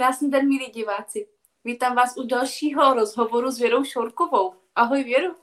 Krásný 0.00 0.30
den, 0.30 0.48
milí 0.48 0.66
diváci. 0.66 1.28
Vítám 1.64 1.96
vás 1.96 2.16
u 2.16 2.26
dalšího 2.26 2.94
rozhovoru 2.94 3.50
s 3.50 3.58
Věrou 3.58 3.84
Šorkovou. 3.84 4.54
Ahoj, 4.74 5.04
Věru. 5.04 5.34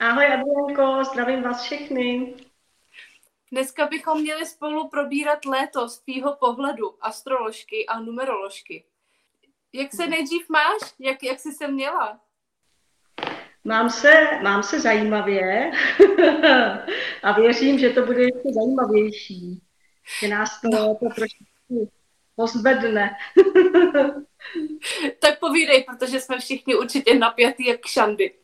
Ahoj, 0.00 0.26
Adrianko, 0.26 1.04
zdravím 1.04 1.42
vás 1.42 1.62
všechny. 1.62 2.34
Dneska 3.52 3.86
bychom 3.86 4.20
měli 4.20 4.46
spolu 4.46 4.88
probírat 4.88 5.44
léto 5.44 5.88
z 5.88 5.98
tvýho 5.98 6.36
pohledu, 6.36 7.04
astroložky 7.04 7.86
a 7.86 8.00
numeroložky. 8.00 8.84
Jak 9.72 9.94
se 9.94 10.06
nejdřív 10.06 10.48
máš? 10.48 10.94
Jak, 10.98 11.22
jak 11.22 11.40
jsi 11.40 11.52
se 11.52 11.68
měla? 11.68 12.20
Mám 13.64 13.90
se, 13.90 14.12
mám 14.42 14.62
se 14.62 14.80
zajímavě 14.80 15.72
a 17.22 17.32
věřím, 17.32 17.78
že 17.78 17.90
to 17.90 18.06
bude 18.06 18.22
ještě 18.22 18.52
zajímavější. 18.54 19.62
Že 20.20 20.28
nás 20.28 20.60
to, 20.60 20.68
no. 20.68 20.94
to 20.94 21.08
pozvedne. 22.36 23.10
tak 25.18 25.38
povídej, 25.38 25.84
protože 25.84 26.20
jsme 26.20 26.38
všichni 26.38 26.74
určitě 26.74 27.14
napjatý 27.14 27.66
jak 27.66 27.86
šandy. 27.86 28.34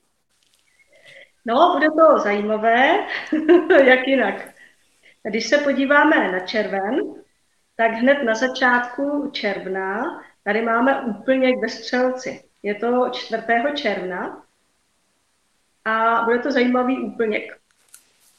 No, 1.45 1.73
bude 1.75 1.87
to 1.91 2.19
zajímavé, 2.19 3.07
jak 3.84 4.09
jinak. 4.09 4.55
Když 5.23 5.48
se 5.48 5.59
podíváme 5.59 6.33
na 6.33 6.41
červen, 6.41 7.15
tak 7.77 7.93
hned 7.93 8.23
na 8.23 8.34
začátku 8.34 9.31
června 9.33 10.23
tady 10.45 10.62
máme 10.62 11.01
úplně 11.01 11.53
ve 11.62 11.69
střelci. 11.69 12.45
Je 12.62 12.75
to 12.75 13.11
4. 13.12 13.43
června 13.75 14.43
a 15.84 16.23
bude 16.25 16.39
to 16.39 16.53
zajímavý 16.53 17.05
úplněk. 17.05 17.61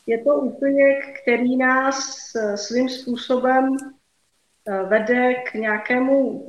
Je 0.07 0.23
to 0.23 0.35
úplněk, 0.35 1.21
který 1.21 1.57
nás 1.57 2.31
svým 2.55 2.89
způsobem 2.89 3.77
eh, 3.81 4.00
vede 4.87 5.33
k 5.33 5.53
nějakému 5.53 6.45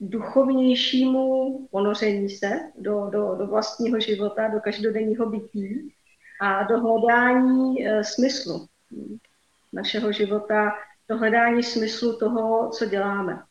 duchovnějšímu 0.00 1.68
ponoření 1.70 2.28
se 2.28 2.60
do, 2.78 3.06
do, 3.12 3.34
do 3.34 3.46
vlastního 3.46 4.00
života, 4.00 4.48
do 4.48 4.60
každodenního 4.60 5.26
bytí 5.26 5.94
a 6.40 6.62
do 6.62 6.80
hledání 6.80 7.86
e, 7.86 8.04
smyslu 8.04 8.66
našeho 9.72 10.12
života, 10.12 10.72
do 11.08 11.18
hledání 11.18 11.62
smyslu 11.62 12.18
toho, 12.18 12.70
co 12.70 12.86
děláme. 12.86 13.42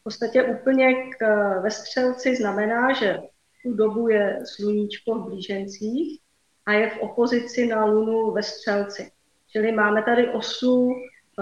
V 0.00 0.04
podstatě 0.04 0.42
úplně 0.42 0.94
k, 0.94 1.24
ve 1.60 1.70
střelci 1.70 2.36
znamená, 2.36 2.92
že 2.92 3.18
tu 3.62 3.74
dobu 3.74 4.08
je 4.08 4.40
sluníčko 4.46 5.14
v 5.14 5.24
blížencích 5.24 6.20
a 6.66 6.72
je 6.72 6.90
v 6.90 6.98
opozici 6.98 7.66
na 7.66 7.84
lunu 7.84 8.30
ve 8.30 8.42
střelci. 8.42 9.10
Čili 9.48 9.72
máme 9.72 10.02
tady 10.02 10.28
osu 10.28 10.94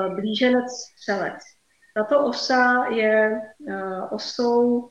blíženec 0.08 0.72
střelec. 0.72 1.42
Tato 1.94 2.24
osa 2.24 2.84
je 2.84 3.40
uh, 3.58 4.08
osou 4.10 4.88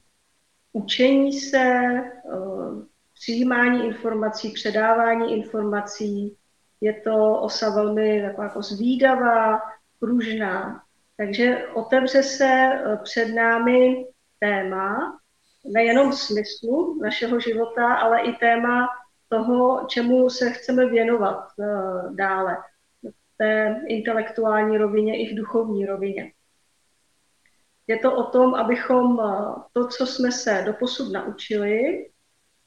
učení 0.74 1.34
se, 1.34 1.82
uh, 2.24 2.84
přijímání 3.14 3.86
informací, 3.86 4.52
předávání 4.52 5.34
informací. 5.34 6.38
Je 6.82 6.94
to 6.94 7.42
osa 7.42 7.70
velmi 7.70 8.22
taková 8.22 8.44
jako 8.44 8.62
zvídavá, 8.62 9.60
pružná. 10.00 10.82
Takže 11.18 11.68
otevře 11.74 12.24
se 12.24 12.70
před 13.04 13.26
námi 13.26 14.06
téma, 14.40 15.20
nejenom 15.66 16.14
smyslu 16.14 17.00
našeho 17.02 17.40
života, 17.40 17.94
ale 17.94 18.22
i 18.22 18.34
téma 18.34 18.88
toho, 19.30 19.86
čemu 19.90 20.30
se 20.30 20.52
chceme 20.52 20.86
věnovat 20.86 21.48
dále 22.16 22.58
té 23.40 23.82
intelektuální 23.88 24.78
rovině 24.78 25.22
i 25.22 25.34
v 25.34 25.38
duchovní 25.38 25.86
rovině. 25.86 26.32
Je 27.88 28.00
to 28.00 28.16
o 28.16 28.24
tom, 28.24 28.56
abychom 28.56 29.20
eh, 29.20 29.62
to, 29.74 29.88
co 29.88 30.06
jsme 30.06 30.32
se 30.32 30.64
doposud 30.66 31.12
naučili, 31.12 32.10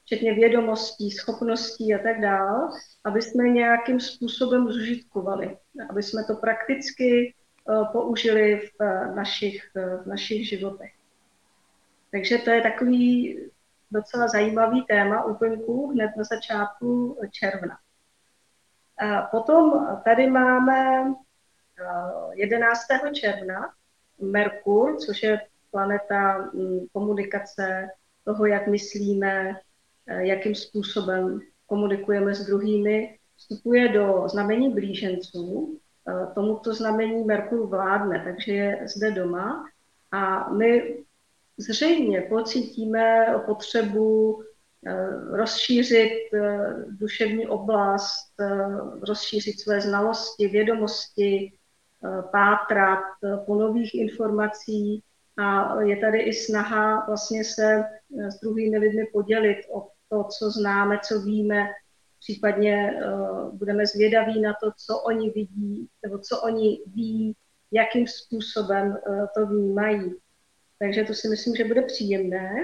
včetně 0.04 0.34
vědomostí, 0.34 1.10
schopností 1.10 1.94
a 1.94 2.02
tak 2.02 2.20
dále, 2.20 2.68
aby 3.04 3.22
jsme 3.22 3.48
nějakým 3.48 4.00
způsobem 4.00 4.72
zužitkovali, 4.72 5.56
aby 5.90 6.02
jsme 6.02 6.24
to 6.24 6.34
prakticky 6.34 7.34
eh, 7.34 7.84
použili 7.92 8.56
v 8.56 8.82
eh, 8.82 9.14
našich, 9.14 9.70
v 10.04 10.06
našich 10.06 10.48
životech. 10.48 10.92
Takže 12.10 12.38
to 12.38 12.50
je 12.50 12.62
takový 12.62 13.38
docela 13.90 14.28
zajímavý 14.28 14.84
téma 14.88 15.24
úplňků 15.24 15.90
hned 15.90 16.10
na 16.16 16.24
začátku 16.24 17.18
června. 17.30 17.78
Potom 19.30 19.86
tady 20.04 20.30
máme 20.30 21.04
11. 22.34 22.80
června, 23.12 23.72
Merkur, 24.20 24.96
což 24.96 25.22
je 25.22 25.40
planeta 25.70 26.38
mm, 26.38 26.86
komunikace, 26.92 27.88
toho, 28.24 28.46
jak 28.46 28.66
myslíme, 28.66 29.60
eh, 30.06 30.26
jakým 30.26 30.54
způsobem 30.54 31.40
komunikujeme 31.66 32.34
s 32.34 32.46
druhými, 32.46 33.18
vstupuje 33.36 33.88
do 33.88 34.28
znamení 34.28 34.70
blíženců. 34.70 35.78
Eh, 36.08 36.26
tomuto 36.34 36.74
znamení 36.74 37.24
Merkur 37.24 37.66
vládne, 37.66 38.22
takže 38.24 38.52
je 38.52 38.88
zde 38.88 39.10
doma 39.10 39.64
a 40.12 40.52
my 40.52 40.98
zřejmě 41.56 42.20
pocítíme 42.20 43.26
potřebu 43.46 44.42
eh, 44.42 44.46
rozšířit 45.30 46.12
duševní 46.88 47.46
oblast, 47.46 48.34
rozšířit 49.08 49.60
své 49.60 49.80
znalosti, 49.80 50.48
vědomosti, 50.48 51.52
Eh, 52.04 52.22
pátrat 52.32 53.04
eh, 53.24 53.36
po 53.46 53.54
nových 53.54 53.94
informací 53.94 55.02
a 55.38 55.80
je 55.82 55.96
tady 55.96 56.20
i 56.20 56.32
snaha 56.32 57.06
vlastně 57.06 57.44
se 57.44 57.84
eh, 57.84 58.30
s 58.30 58.40
druhými 58.40 58.78
lidmi 58.78 59.06
podělit 59.12 59.56
o 59.74 59.88
to, 60.08 60.24
co 60.24 60.50
známe, 60.50 60.98
co 61.08 61.20
víme, 61.20 61.66
případně 62.20 63.00
budeme 63.52 63.86
zvědaví 63.86 64.40
na 64.40 64.52
to, 64.62 64.70
co 64.86 64.98
oni 64.98 65.30
vidí, 65.30 65.88
nebo 66.02 66.18
co 66.18 66.40
oni 66.40 66.82
ví, 66.86 67.36
jakým 67.72 68.06
způsobem 68.06 68.98
to 69.34 69.46
vnímají. 69.46 70.14
Takže 70.78 71.04
to 71.04 71.14
si 71.14 71.28
myslím, 71.28 71.56
že 71.56 71.64
bude 71.64 71.82
příjemné. 71.82 72.54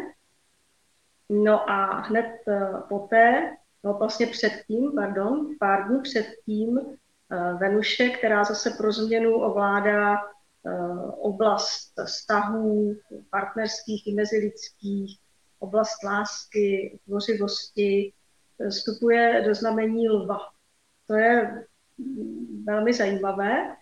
No 1.28 1.71
a 1.71 2.00
hned 2.00 2.27
poté, 2.89 3.56
no 3.84 3.94
vlastně 3.94 4.27
předtím, 4.27 4.93
pardon, 4.94 5.47
pár 5.61 5.89
dní 5.89 6.00
předtím, 6.00 6.81
Eh, 7.33 7.55
Venuše, 7.55 8.09
která 8.09 8.44
zase 8.44 8.71
pro 8.71 8.93
změnu 8.93 9.34
ovládá 9.34 10.17
eh, 10.17 10.21
oblast 11.21 11.93
vztahů 12.05 12.97
partnerských 13.31 14.06
i 14.06 14.15
mezilidských, 14.15 15.19
oblast 15.59 16.05
lásky, 16.05 16.99
tvořivosti, 17.05 18.12
eh, 18.61 18.69
vstupuje 18.69 19.44
do 19.47 19.55
znamení 19.55 20.09
lva. 20.09 20.38
To 21.06 21.15
je 21.15 21.65
velmi 22.65 22.93
zajímavé, 22.93 23.77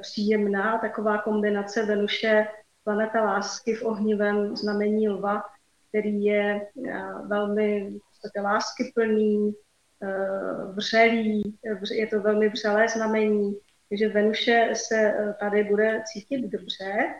příjemná 0.00 0.78
taková 0.78 1.22
kombinace 1.22 1.86
Venuše, 1.86 2.46
planeta 2.84 3.24
lásky 3.24 3.74
v 3.74 3.82
ohnivém 3.82 4.56
znamení 4.56 5.08
lva, 5.08 5.42
který 5.90 6.24
je 6.24 6.66
velmi 7.26 7.92
láskyplný, 8.42 9.54
Eh, 10.02 10.72
vřelý, 10.72 11.58
je 11.92 12.06
to 12.06 12.20
velmi 12.20 12.48
vřelé 12.48 12.88
znamení, 12.88 13.58
takže 13.88 14.08
Venuše 14.08 14.70
se 14.74 14.96
eh, 14.96 15.34
tady 15.40 15.64
bude 15.64 16.02
cítit 16.12 16.40
dobře, 16.40 17.14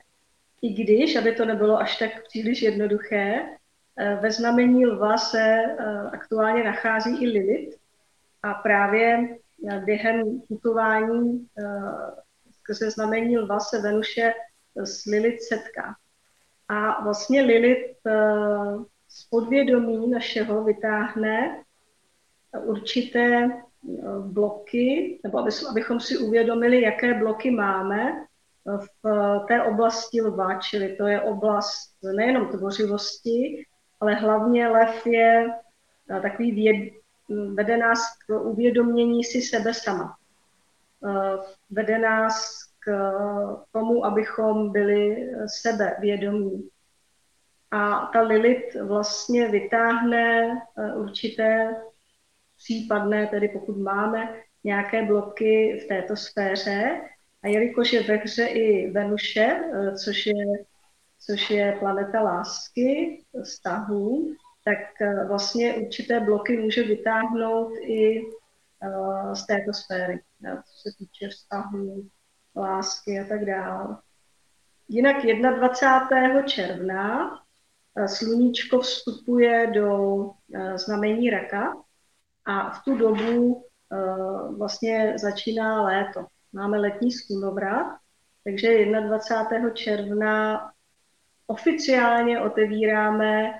i 0.62 0.72
když, 0.72 1.16
aby 1.16 1.32
to 1.32 1.44
nebylo 1.44 1.78
až 1.78 1.98
tak 1.98 2.10
příliš 2.28 2.62
jednoduché, 2.62 3.40
eh, 3.96 4.18
ve 4.22 4.30
znamení 4.30 4.86
lva 4.86 5.18
se 5.18 5.62
aktuálně 6.12 6.64
nachází 6.64 7.22
i 7.24 7.28
Lilith 7.28 7.76
a 8.42 8.54
právě 8.54 9.36
během 9.84 10.40
putování 10.48 11.46
skrze 12.50 12.90
znamení 12.90 13.38
lva 13.38 13.60
se 13.60 13.82
Venuše 13.82 14.32
s 14.76 15.04
Lilith 15.04 15.42
setká. 15.42 15.94
A 16.70 17.02
vlastně 17.02 17.42
Lilith 17.42 17.96
z 19.08 19.24
podvědomí 19.30 20.10
našeho 20.10 20.64
vytáhne 20.64 21.62
určité 22.58 23.44
eh, 23.44 23.58
bloky, 24.22 25.20
nebo 25.24 25.38
aby, 25.38 25.50
abychom 25.70 26.00
si 26.00 26.18
uvědomili, 26.18 26.82
jaké 26.82 27.14
bloky 27.14 27.50
máme 27.50 28.10
eh, 28.10 28.78
v 29.02 29.38
té 29.48 29.62
oblasti 29.62 30.22
lva, 30.22 30.54
čili 30.54 30.96
to 30.96 31.06
je 31.06 31.20
oblast 31.20 31.96
nejenom 32.16 32.46
tvořivosti, 32.46 33.64
ale 34.00 34.14
hlavně 34.14 34.68
lev 34.68 35.06
je 35.06 35.46
eh, 36.10 36.20
takový 36.20 36.52
věd, 36.52 36.92
vede 37.54 37.76
nás 37.76 38.00
k 38.26 38.40
uvědomění 38.40 39.24
si 39.24 39.42
sebe 39.42 39.74
sama. 39.74 40.16
Vede 41.70 41.98
nás 41.98 42.59
k 42.80 42.92
tomu, 43.72 44.04
abychom 44.04 44.72
byli 44.72 45.30
sebe 45.46 45.96
vědomí. 46.00 46.68
A 47.70 48.10
ta 48.12 48.20
Lilith 48.20 48.74
vlastně 48.74 49.48
vytáhne 49.48 50.56
určité 50.96 51.76
případné, 52.56 53.26
tedy 53.26 53.48
pokud 53.48 53.78
máme 53.78 54.34
nějaké 54.64 55.06
bloky 55.06 55.80
v 55.84 55.88
této 55.88 56.16
sféře. 56.16 57.00
A 57.42 57.48
jelikož 57.48 57.92
je 57.92 58.02
ve 58.02 58.16
hře 58.16 58.46
i 58.46 58.90
Venuše, 58.90 59.60
eh, 59.74 59.94
což 59.96 60.26
je 60.26 60.34
což 61.26 61.50
je 61.50 61.76
planeta 61.78 62.22
lásky, 62.22 63.22
vztahů, 63.44 64.34
tak 64.64 65.08
vlastně 65.28 65.74
určité 65.74 66.20
bloky 66.20 66.56
může 66.56 66.82
vytáhnout 66.82 67.72
i 67.82 68.22
z 69.32 69.46
této 69.46 69.72
sféry, 69.72 70.20
co 70.42 70.88
se 70.88 70.96
týče 70.98 71.28
vztahů, 71.28 72.08
lásky 72.56 73.20
a 73.20 73.24
tak 73.28 73.44
dále. 73.44 73.96
Jinak 74.88 75.16
21. 75.56 76.42
června 76.42 77.30
sluníčko 78.06 78.78
vstupuje 78.78 79.66
do 79.74 80.20
znamení 80.74 81.30
raka 81.30 81.76
a 82.44 82.70
v 82.70 82.84
tu 82.84 82.98
dobu 82.98 83.64
vlastně 84.58 85.14
začíná 85.18 85.82
léto. 85.82 86.26
Máme 86.52 86.78
letní 86.78 87.12
slunovrat, 87.12 87.86
takže 88.44 88.84
21. 88.84 89.70
června 89.70 90.60
oficiálně 91.46 92.40
otevíráme 92.40 93.52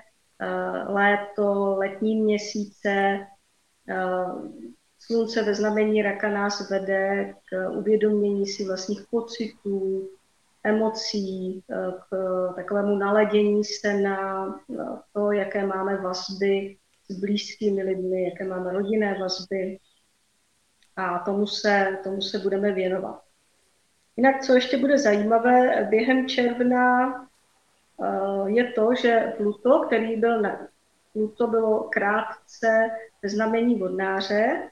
léto, 0.87 1.75
letní 1.75 2.21
měsíce, 2.21 3.19
Slunce 5.11 5.43
ve 5.43 5.55
znamení 5.55 6.01
raka 6.01 6.29
nás 6.29 6.69
vede 6.69 7.35
k 7.49 7.69
uvědomění 7.69 8.47
si 8.47 8.65
vlastních 8.65 9.01
pocitů, 9.09 10.09
emocí, 10.63 11.63
k 12.09 12.53
takovému 12.55 12.95
naladění 12.95 13.63
se 13.63 13.93
na 13.93 14.45
to, 15.13 15.31
jaké 15.31 15.65
máme 15.65 15.97
vazby 15.97 16.77
s 17.09 17.19
blízkými 17.19 17.83
lidmi, 17.83 18.23
jaké 18.23 18.43
máme 18.45 18.71
rodinné 18.71 19.17
vazby 19.19 19.79
a 20.95 21.19
tomu 21.19 21.47
se, 21.47 21.99
tomu 22.03 22.21
se 22.21 22.39
budeme 22.39 22.71
věnovat. 22.71 23.21
Jinak, 24.17 24.41
co 24.41 24.53
ještě 24.53 24.77
bude 24.77 24.97
zajímavé, 24.97 25.87
během 25.89 26.27
června 26.27 27.11
eh, 28.03 28.49
je 28.49 28.71
to, 28.71 28.95
že 29.01 29.33
Pluto, 29.37 29.79
který 29.79 30.15
byl 30.15 30.41
na, 30.41 30.67
Pluto 31.13 31.47
bylo 31.47 31.83
krátce 31.83 32.89
ve 33.23 33.29
znamení 33.29 33.75
vodnáře 33.75 34.71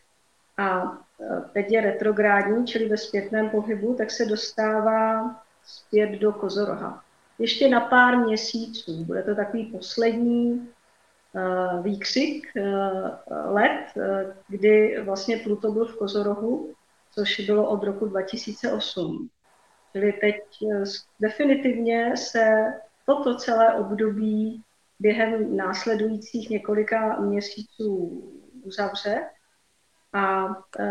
a 0.60 0.98
eh, 1.22 1.42
teď 1.54 1.72
je 1.72 1.82
retrográdní, 1.82 2.68
čili 2.68 2.90
ve 2.90 2.98
zpětném 2.98 3.50
pohybu, 3.50 3.94
tak 3.94 4.12
se 4.12 4.26
dostává 4.26 5.36
zpět 5.64 6.10
do 6.10 6.34
Kozoroha. 6.34 7.04
Ještě 7.40 7.70
na 7.70 7.80
pár 7.80 8.18
měsíců. 8.18 9.06
Bude 9.06 9.24
to 9.24 9.36
takový 9.36 9.66
poslední 9.66 10.52
uh, 10.52 11.84
výkřik 11.84 12.48
uh, 12.56 13.54
let, 13.54 13.86
uh, 13.96 14.04
kdy 14.48 15.02
vlastně 15.02 15.38
Pluto 15.38 15.72
byl 15.72 15.86
v 15.86 15.98
Kozorohu, 15.98 16.74
což 17.12 17.40
bylo 17.40 17.70
od 17.70 17.84
roku 17.84 18.06
2008. 18.06 19.30
Čili 19.92 20.14
teď 20.14 20.42
definitivně 21.20 22.18
se 22.18 22.74
toto 23.06 23.36
celé 23.36 23.74
období 23.74 24.62
během 25.00 25.58
následujících 25.58 26.50
několika 26.50 27.20
měsíců 27.20 28.24
uzavře 28.64 29.22
a 30.14 30.48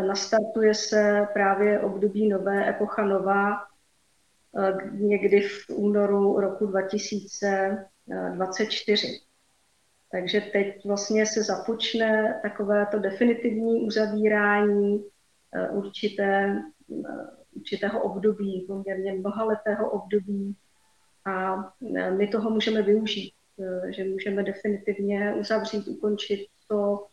nastartuje 0.07 0.75
se 0.75 1.27
právě 1.33 1.81
období 1.81 2.29
nové, 2.29 2.69
epocha 2.69 3.05
nová, 3.05 3.69
někdy 4.91 5.41
v 5.41 5.71
únoru 5.71 6.41
roku 6.41 6.67
2024. 6.67 9.21
Takže 10.13 10.41
teď 10.41 10.85
vlastně 10.85 11.27
se 11.27 11.43
započne 11.43 12.41
takové 12.43 12.87
to 12.87 12.99
definitivní 12.99 13.87
uzavírání 13.87 15.05
eh, 15.55 15.71
určité, 15.71 16.63
určitého 17.57 18.03
období, 18.03 18.65
poměrně 18.69 19.13
mnohaletého 19.13 19.91
období 19.91 20.57
a 21.25 21.57
my 22.17 22.29
toho 22.29 22.51
můžeme 22.51 22.83
využít, 22.83 23.33
že 23.89 24.05
můžeme 24.05 24.43
definitivně 24.43 25.35
uzavřít, 25.35 25.89
ukončit 25.89 26.47
to, 26.69 27.07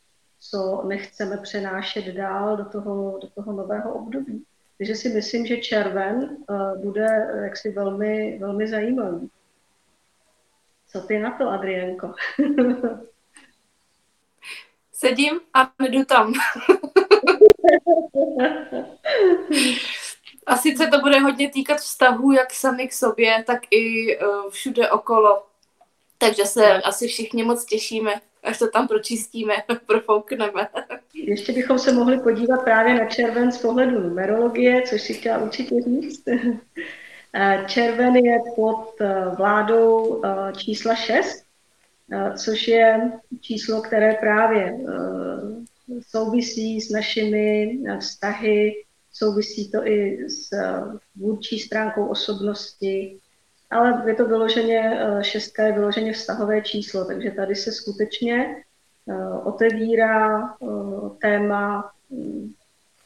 co 0.49 0.83
nechceme 0.87 1.37
přenášet 1.37 2.05
dál 2.05 2.57
do 2.57 2.65
toho, 2.65 3.19
do 3.21 3.29
toho 3.29 3.53
nového 3.53 3.93
období. 3.93 4.45
Takže 4.77 4.95
si 4.95 5.09
myslím, 5.09 5.45
že 5.45 5.57
červen 5.57 6.37
bude 6.81 7.07
jaksi 7.43 7.71
velmi, 7.71 8.37
velmi 8.39 8.67
zajímavý. 8.67 9.29
Co 10.87 11.01
ty 11.01 11.19
na 11.19 11.37
to, 11.37 11.49
Adrienko? 11.49 12.13
Sedím 14.93 15.39
a 15.53 15.71
jdu 15.79 16.05
tam. 16.05 16.33
a 20.45 20.57
sice 20.57 20.87
to 20.87 20.99
bude 20.99 21.19
hodně 21.19 21.51
týkat 21.51 21.77
vztahů 21.77 22.31
jak 22.31 22.53
sami 22.53 22.87
k 22.87 22.93
sobě, 22.93 23.43
tak 23.47 23.61
i 23.71 24.17
uh, 24.17 24.49
všude 24.49 24.89
okolo. 24.89 25.43
Takže 26.17 26.45
se 26.45 26.81
asi 26.81 27.07
všichni 27.07 27.43
moc 27.43 27.65
těšíme, 27.65 28.13
až 28.45 28.59
to 28.59 28.67
tam 28.69 28.87
pročistíme, 28.87 29.53
profoukneme. 29.85 30.67
Ještě 31.13 31.53
bychom 31.53 31.79
se 31.79 31.93
mohli 31.93 32.19
podívat 32.19 32.63
právě 32.63 32.93
na 32.93 33.05
červen 33.05 33.51
z 33.51 33.57
pohledu 33.57 33.99
numerologie, 33.99 34.81
což 34.81 35.01
si 35.01 35.13
chtěla 35.13 35.37
určitě 35.37 35.75
říct. 35.81 36.23
Eh, 37.37 37.65
červen 37.67 38.15
je 38.15 38.39
pod 38.55 39.01
eh, 39.01 39.25
vládou 39.37 40.21
eh, 40.25 40.53
čísla 40.57 40.95
6, 40.95 41.43
což 42.37 42.67
je 42.67 43.11
číslo, 43.41 43.81
které 43.81 44.13
právě 44.13 44.77
souvisí 46.07 46.81
s 46.81 46.89
našimi 46.89 47.77
vztahy, 47.99 48.83
souvisí 49.13 49.71
to 49.71 49.87
i 49.87 50.29
s 50.29 50.49
vůdčí 51.15 51.59
stránkou 51.59 52.05
osobnosti, 52.07 53.19
ale 53.71 54.03
je 54.07 54.15
to 54.15 54.25
vyloženě, 54.25 54.99
šestka 55.21 55.63
je 55.63 55.71
vyloženě 55.71 56.13
vztahové 56.13 56.61
číslo, 56.61 57.05
takže 57.05 57.31
tady 57.31 57.55
se 57.55 57.71
skutečně 57.71 58.63
otevírá 59.43 60.53
téma 61.21 61.91
hm, 62.11 62.53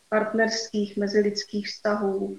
partnerských 0.10 0.98
mezilidských 0.98 1.68
vztahů, 1.68 2.38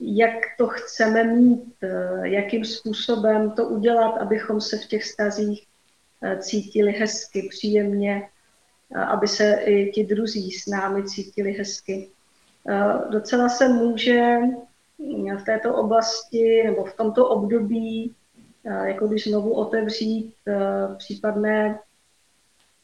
jak 0.00 0.34
to 0.58 0.66
chceme 0.66 1.24
mít, 1.24 1.74
eh, 1.82 2.28
jakým 2.28 2.64
způsobem 2.64 3.50
to 3.50 3.64
udělat, 3.68 4.18
abychom 4.18 4.60
se 4.60 4.78
v 4.78 4.86
těch 4.86 5.04
stazích 5.04 5.66
eh, 6.22 6.38
cítili 6.38 6.92
hezky, 6.92 7.48
příjemně, 7.50 8.28
aby 9.06 9.28
se 9.28 9.54
i 9.54 9.92
ti 9.92 10.04
druzí 10.04 10.50
s 10.50 10.66
námi 10.66 11.04
cítili 11.04 11.52
hezky. 11.52 12.10
Eh, 12.68 13.10
docela 13.10 13.48
se 13.48 13.68
může 13.68 14.38
v 15.38 15.44
této 15.44 15.74
oblasti 15.74 16.62
nebo 16.64 16.84
v 16.84 16.96
tomto 16.96 17.28
období, 17.28 18.14
jako 18.64 19.08
když 19.08 19.28
znovu 19.28 19.54
otevřít 19.54 20.34
případné, 20.96 21.78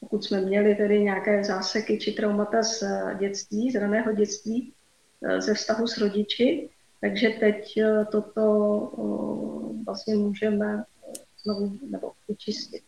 pokud 0.01 0.25
jsme 0.25 0.41
měli 0.41 0.75
tedy 0.75 1.03
nějaké 1.03 1.45
záseky 1.45 1.99
či 1.99 2.13
traumata 2.13 2.63
z 2.63 2.85
dětství, 3.19 3.71
z 3.71 3.81
raného 3.81 4.13
dětství, 4.13 4.73
ze 5.39 5.55
vztahu 5.55 5.87
s 5.87 5.99
rodiči, 5.99 6.69
takže 7.01 7.29
teď 7.41 7.79
toto 8.13 8.93
vlastně 9.87 10.17
můžeme 10.17 10.85
znovu 11.43 11.79
nebo 11.91 12.13
vyčistit. 12.29 12.83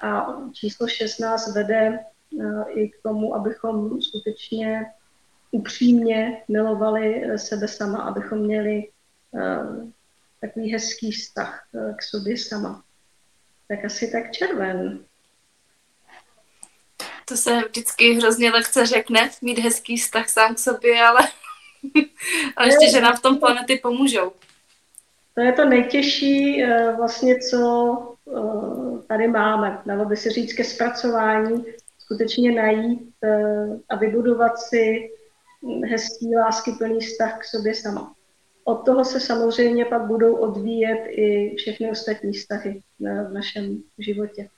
A 0.00 0.36
číslo 0.52 0.88
16 0.88 1.54
vede 1.54 1.98
i 2.68 2.88
k 2.88 3.02
tomu, 3.02 3.34
abychom 3.34 4.02
skutečně 4.02 4.86
upřímně 5.50 6.42
milovali 6.48 7.24
sebe 7.36 7.68
sama, 7.68 7.98
abychom 7.98 8.38
měli 8.38 8.88
takový 10.40 10.72
hezký 10.72 11.12
vztah 11.12 11.68
k 11.98 12.02
sobě 12.02 12.38
sama. 12.38 12.82
Tak 13.68 13.84
asi 13.84 14.10
tak 14.12 14.32
červen. 14.32 15.04
To 17.28 17.36
se 17.36 17.60
vždycky 17.68 18.14
hrozně 18.14 18.50
lehce 18.50 18.86
řekne, 18.86 19.30
mít 19.42 19.58
hezký 19.58 19.96
vztah 19.96 20.28
sám 20.28 20.54
k 20.54 20.58
sobě, 20.58 21.02
ale 21.02 21.20
a 22.56 22.64
ještě, 22.64 22.90
že 22.90 23.00
nám 23.00 23.16
v 23.16 23.22
tom 23.22 23.38
planety 23.38 23.78
pomůžou. 23.82 24.32
To 25.34 25.40
je 25.42 25.52
to 25.52 25.64
nejtěžší 25.64 26.62
eh, 26.62 26.92
vlastně, 26.96 27.38
co 27.38 28.16
eh, 28.28 29.02
tady 29.06 29.28
máme. 29.28 29.78
Dalo 29.86 30.04
by 30.04 30.16
se 30.16 30.30
říct 30.30 30.52
ke 30.52 30.64
zpracování, 30.64 31.64
skutečně 31.98 32.52
najít 32.52 33.10
eh, 33.24 33.66
a 33.88 33.96
vybudovat 33.96 34.58
si 34.58 35.10
hezký, 35.84 36.36
láskyplný 36.36 37.00
vztah 37.00 37.40
k 37.40 37.44
sobě 37.44 37.74
sama. 37.74 38.14
Od 38.64 38.84
toho 38.84 39.04
se 39.04 39.20
samozřejmě 39.20 39.84
pak 39.84 40.02
budou 40.02 40.34
odvíjet 40.34 41.06
i 41.08 41.54
všechny 41.56 41.90
ostatní 41.90 42.32
vztahy 42.32 42.80
v 43.00 43.32
našem 43.32 43.82
životě. 43.98 44.48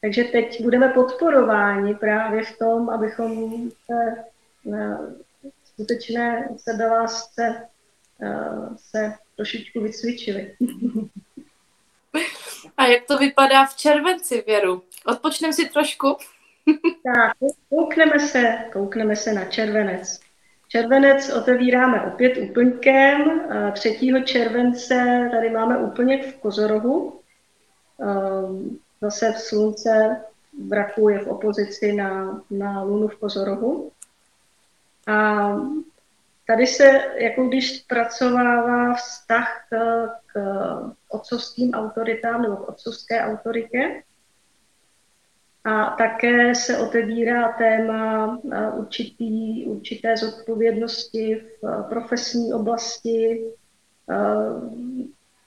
Takže 0.00 0.24
teď 0.24 0.62
budeme 0.62 0.88
podporováni 0.88 1.94
právě 1.94 2.44
v 2.44 2.58
tom, 2.58 2.90
abychom 2.90 3.60
se 3.70 4.24
skutečné 5.64 6.48
sebelásce 6.56 7.68
uh, 8.22 8.76
se 8.76 9.12
trošičku 9.36 9.80
vycvičili. 9.80 10.56
A 12.76 12.86
jak 12.86 13.04
to 13.04 13.18
vypadá 13.18 13.66
v 13.66 13.76
červenci, 13.76 14.44
Věru? 14.46 14.82
Odpočneme 15.06 15.52
si 15.52 15.68
trošku? 15.68 16.16
tak, 17.14 17.36
koukneme 17.70 18.20
se, 18.20 18.58
koukneme 18.72 19.16
se 19.16 19.32
na 19.32 19.44
červenec. 19.44 20.20
Červenec 20.68 21.32
otevíráme 21.32 22.02
opět 22.02 22.36
úplňkem. 22.36 23.42
3. 23.72 24.22
července 24.24 25.28
tady 25.32 25.50
máme 25.50 25.78
úplněk 25.78 26.26
v 26.26 26.40
Kozorohu, 26.40 27.20
zase 29.00 29.32
v 29.32 29.38
slunce 29.38 30.20
v 30.66 30.72
raku 30.72 31.08
je 31.08 31.18
v 31.18 31.28
opozici 31.28 31.92
na, 31.92 32.42
na 32.50 32.82
lunu 32.82 33.08
v 33.08 33.20
pozorohu. 33.20 33.90
A 35.06 35.48
tady 36.46 36.66
se, 36.66 37.00
jako 37.14 37.44
když 37.44 37.78
zpracovává 37.78 38.94
vztah 38.94 39.66
k, 39.70 39.76
k 40.26 40.40
otcovským 41.08 41.74
autoritám 41.74 42.42
nebo 42.42 42.56
k 42.56 42.68
otcovské 42.68 43.24
autoritě, 43.24 44.02
a 45.66 45.90
také 45.98 46.54
se 46.54 46.78
otevírá 46.78 47.52
téma 47.52 48.38
určitý, 48.76 49.64
určité 49.66 50.16
zodpovědnosti 50.16 51.42
v 51.62 51.82
profesní 51.88 52.54
oblasti. 52.54 53.44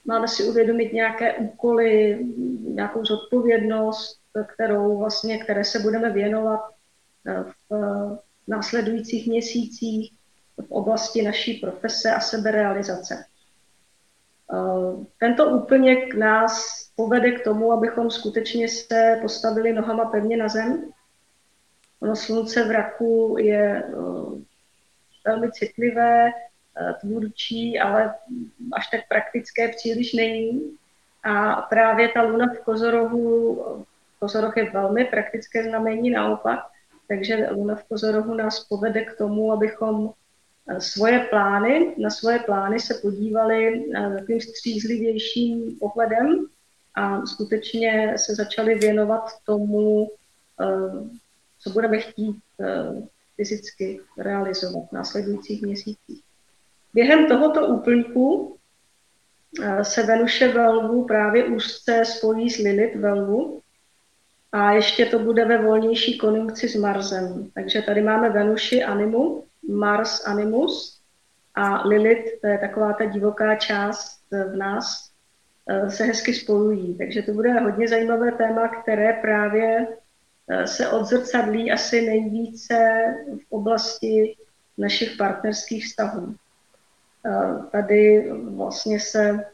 Máme 0.04 0.28
si 0.28 0.44
uvědomit 0.44 0.92
nějaké 0.92 1.34
úkoly, 1.34 2.18
nějakou 2.60 3.04
zodpovědnost, 3.04 4.20
kterou 4.54 4.98
vlastně, 4.98 5.38
které 5.38 5.64
se 5.64 5.78
budeme 5.78 6.10
věnovat 6.10 6.60
v 7.70 8.18
následujících 8.48 9.26
měsících 9.28 10.12
v 10.66 10.70
oblasti 10.70 11.22
naší 11.22 11.54
profese 11.54 12.10
a 12.10 12.20
seberealizace. 12.20 13.24
Tento 15.18 15.50
úplněk 15.50 16.14
nás 16.14 16.84
povede 16.96 17.32
k 17.32 17.44
tomu, 17.44 17.72
abychom 17.72 18.10
skutečně 18.10 18.68
se 18.68 19.18
postavili 19.22 19.72
nohama 19.72 20.04
pevně 20.04 20.36
na 20.36 20.48
zem. 20.48 20.90
Ono 22.00 22.16
slunce 22.16 22.64
v 22.64 22.70
raku 22.70 23.36
je 23.38 23.84
uh, 23.84 24.40
velmi 25.26 25.52
citlivé, 25.52 26.24
uh, 26.26 26.92
tvůrčí, 27.00 27.80
ale 27.80 28.14
až 28.72 28.86
tak 28.86 29.00
praktické 29.08 29.68
příliš 29.68 30.12
není. 30.12 30.76
A 31.24 31.62
právě 31.62 32.08
ta 32.08 32.22
luna 32.22 32.46
v 32.54 32.64
Kozorohu, 32.64 33.64
Kozoroh 34.18 34.56
je 34.56 34.70
velmi 34.70 35.04
praktické 35.04 35.64
znamení 35.64 36.10
naopak, 36.10 36.60
takže 37.08 37.48
luna 37.50 37.74
v 37.74 37.84
Kozorohu 37.84 38.34
nás 38.34 38.64
povede 38.64 39.04
k 39.04 39.16
tomu, 39.18 39.52
abychom 39.52 40.10
eh, 40.10 40.19
svoje 40.78 41.18
plány, 41.18 41.94
na 41.98 42.10
svoje 42.10 42.38
plány 42.38 42.80
se 42.80 42.94
podívali 42.94 43.90
takovým 44.16 44.40
střízlivějším 44.40 45.76
pohledem 45.80 46.46
a 46.94 47.26
skutečně 47.26 48.14
se 48.16 48.34
začali 48.34 48.74
věnovat 48.74 49.30
tomu, 49.44 50.10
eh, 50.60 51.08
co 51.60 51.70
budeme 51.70 51.98
chtít 51.98 52.36
eh, 52.60 53.02
fyzicky 53.36 54.00
realizovat 54.18 54.88
v 54.88 54.92
následujících 54.92 55.62
měsících. 55.62 56.22
Během 56.94 57.26
tohoto 57.26 57.66
úplňku 57.66 58.56
eh, 59.62 59.84
se 59.84 60.02
Venuše 60.02 60.48
Velvu 60.48 61.04
právě 61.04 61.44
úzce 61.44 62.04
spojí 62.04 62.50
s 62.50 62.58
Lilith 62.58 62.96
Velvu 62.96 63.60
a 64.52 64.72
ještě 64.72 65.06
to 65.06 65.18
bude 65.18 65.44
ve 65.44 65.62
volnější 65.62 66.18
konjunkci 66.18 66.68
s 66.68 66.74
Marsem. 66.74 67.50
Takže 67.54 67.82
tady 67.82 68.02
máme 68.02 68.30
Venuši 68.30 68.84
Animu, 68.84 69.44
Mars 69.68 70.26
Animus 70.26 71.00
a 71.54 71.88
Lilith, 71.88 72.40
to 72.40 72.46
je 72.46 72.58
taková 72.58 72.92
ta 72.92 73.04
divoká 73.04 73.54
část 73.56 74.20
v 74.30 74.56
nás, 74.56 75.10
Eh, 75.70 75.90
se 75.90 76.04
hezky 76.04 76.34
spojují. 76.34 76.98
Takže 76.98 77.22
to 77.22 77.32
bude 77.32 77.60
hodně 77.60 77.88
zajímavé 77.88 78.32
téma, 78.32 78.68
které 78.68 79.12
právě 79.12 79.88
eh, 80.48 80.66
se 80.66 80.88
odzrcadlí 80.88 81.72
asi 81.72 82.06
nejvíce 82.06 82.74
v 83.36 83.52
oblasti 83.52 84.36
našich 84.78 85.16
partnerských 85.16 85.84
vztahů. 85.84 86.34
Eh, 87.26 87.70
tady 87.70 88.32
vlastně 88.32 89.00
se, 89.00 89.44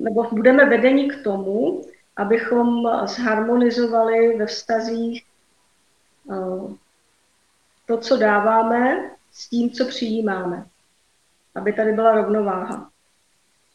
nebo 0.00 0.22
budeme 0.30 0.64
vedeni 0.64 1.10
k 1.10 1.22
tomu, 1.24 1.82
abychom 2.16 2.82
zharmonizovali 3.06 4.36
ve 4.36 4.46
vztazích 4.46 5.24
to, 7.86 7.98
co 7.98 8.16
dáváme, 8.16 9.10
s 9.32 9.48
tím, 9.48 9.70
co 9.70 9.84
přijímáme. 9.84 10.66
Aby 11.54 11.72
tady 11.72 11.92
byla 11.92 12.14
rovnováha. 12.14 12.90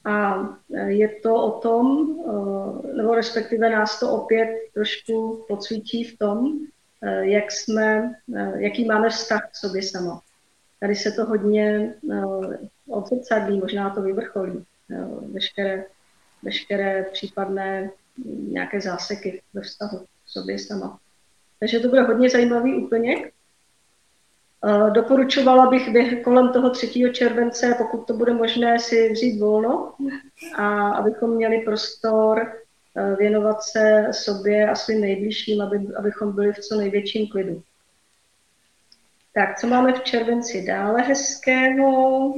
A 0.06 0.44
e, 0.74 0.92
je 0.92 1.10
to 1.10 1.36
o 1.36 1.60
tom, 1.60 2.16
e, 2.20 2.98
nebo 2.98 3.16
respektive 3.16 3.70
nás 3.70 4.00
to 4.00 4.12
opět 4.12 4.58
trošku 4.74 5.46
pocvítí 5.48 6.04
v 6.04 6.18
tom, 6.18 6.60
e, 7.02 7.26
jak 7.26 7.52
jsme, 7.52 8.16
jaký 8.58 8.86
máme 8.86 9.10
vztah 9.10 9.50
k 9.52 9.56
sobě 9.56 9.84
sama. 9.84 10.22
Tady 10.80 10.96
se 10.96 11.12
to 11.12 11.26
hodně 11.26 11.94
odzrcadlí, 12.88 13.60
možná 13.60 13.90
to 13.90 14.02
vyvrcholí, 14.02 14.66
veškeré, 15.34 15.86
veškeré 16.44 17.06
případné 17.14 17.92
nějaké 18.48 18.82
záseky 18.82 19.42
ve 19.54 19.62
vztahu 19.62 19.98
k 20.00 20.30
sobě 20.30 20.60
sama. 20.60 21.00
Takže 21.60 21.80
to 21.80 21.88
bude 21.88 22.02
hodně 22.02 22.30
zajímavý 22.30 22.86
úplněk. 22.86 23.34
Eh, 24.66 24.92
doporučovala 24.92 25.70
bych 25.70 26.24
kolem 26.24 26.54
toho 26.54 26.70
3. 26.70 27.12
července, 27.12 27.76
pokud 27.78 28.08
to 28.08 28.14
bude 28.14 28.34
možné, 28.34 28.80
si 28.80 29.10
vzít 29.10 29.40
volno 29.40 29.94
a 30.56 30.90
abychom 30.90 31.36
měli 31.36 31.62
prostor 31.62 32.54
eh, 32.96 33.16
věnovat 33.16 33.64
se 33.64 34.08
sobě 34.12 34.70
a 34.70 34.76
svým 34.76 35.02
nejbližším, 35.02 35.62
aby, 35.62 35.88
abychom 35.98 36.36
byli 36.36 36.54
v 36.54 36.60
co 36.60 36.78
největším 36.78 37.28
klidu. 37.28 37.64
Tak, 39.34 39.60
co 39.60 39.68
máme 39.68 39.94
v 39.94 40.04
červenci 40.04 40.66
dále 40.66 41.02
hezkého? 41.02 42.34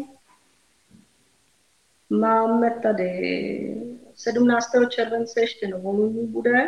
Máme 2.10 2.72
tady 2.72 3.84
17. 4.15 4.68
července 4.89 5.42
ještě 5.42 5.68
novoluní 5.68 6.27
bude 6.27 6.68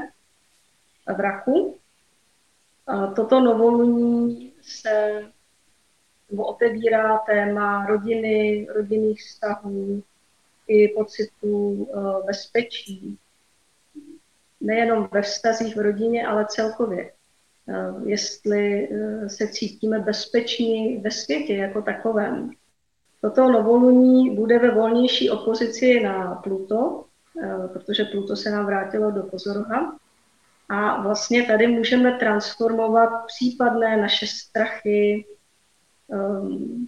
v 1.16 1.20
Raku. 1.20 1.78
A 2.88 3.08
toto 3.08 3.40
novoluní 3.40 4.54
se 4.62 5.22
nebo 6.32 6.46
otevírá 6.46 7.18
téma 7.18 7.86
rodiny, 7.86 8.68
rodinných 8.76 9.22
vztahů 9.24 10.04
i 10.68 10.88
pocitů 10.88 11.48
uh, 11.50 12.26
bezpečí. 12.26 13.18
Nejenom 14.62 15.10
ve 15.12 15.22
vztazích 15.22 15.76
v 15.76 15.80
rodině, 15.80 16.28
ale 16.28 16.46
celkově. 16.50 17.12
Uh, 17.66 18.10
jestli 18.10 18.88
uh, 18.88 19.28
se 19.28 19.48
cítíme 19.48 20.00
bezpeční 20.00 20.98
ve 20.98 21.12
světě 21.12 21.56
jako 21.56 21.82
takovém. 21.82 22.52
Toto 23.22 23.52
novoluní 23.52 24.36
bude 24.36 24.60
ve 24.60 24.72
volnější 24.72 25.30
opozici 25.30 26.00
na 26.04 26.36
Pluto, 26.36 27.06
protože 27.74 28.04
Pluto 28.04 28.36
se 28.36 28.52
nám 28.52 28.66
vrátilo 28.66 29.12
do 29.12 29.24
pozoroha. 29.24 29.98
A 30.70 31.02
vlastně 31.02 31.44
tady 31.44 31.68
můžeme 31.68 32.12
transformovat 32.12 33.10
případné 33.26 33.98
naše 33.98 34.28
strachy, 34.28 35.26
um, 36.08 36.88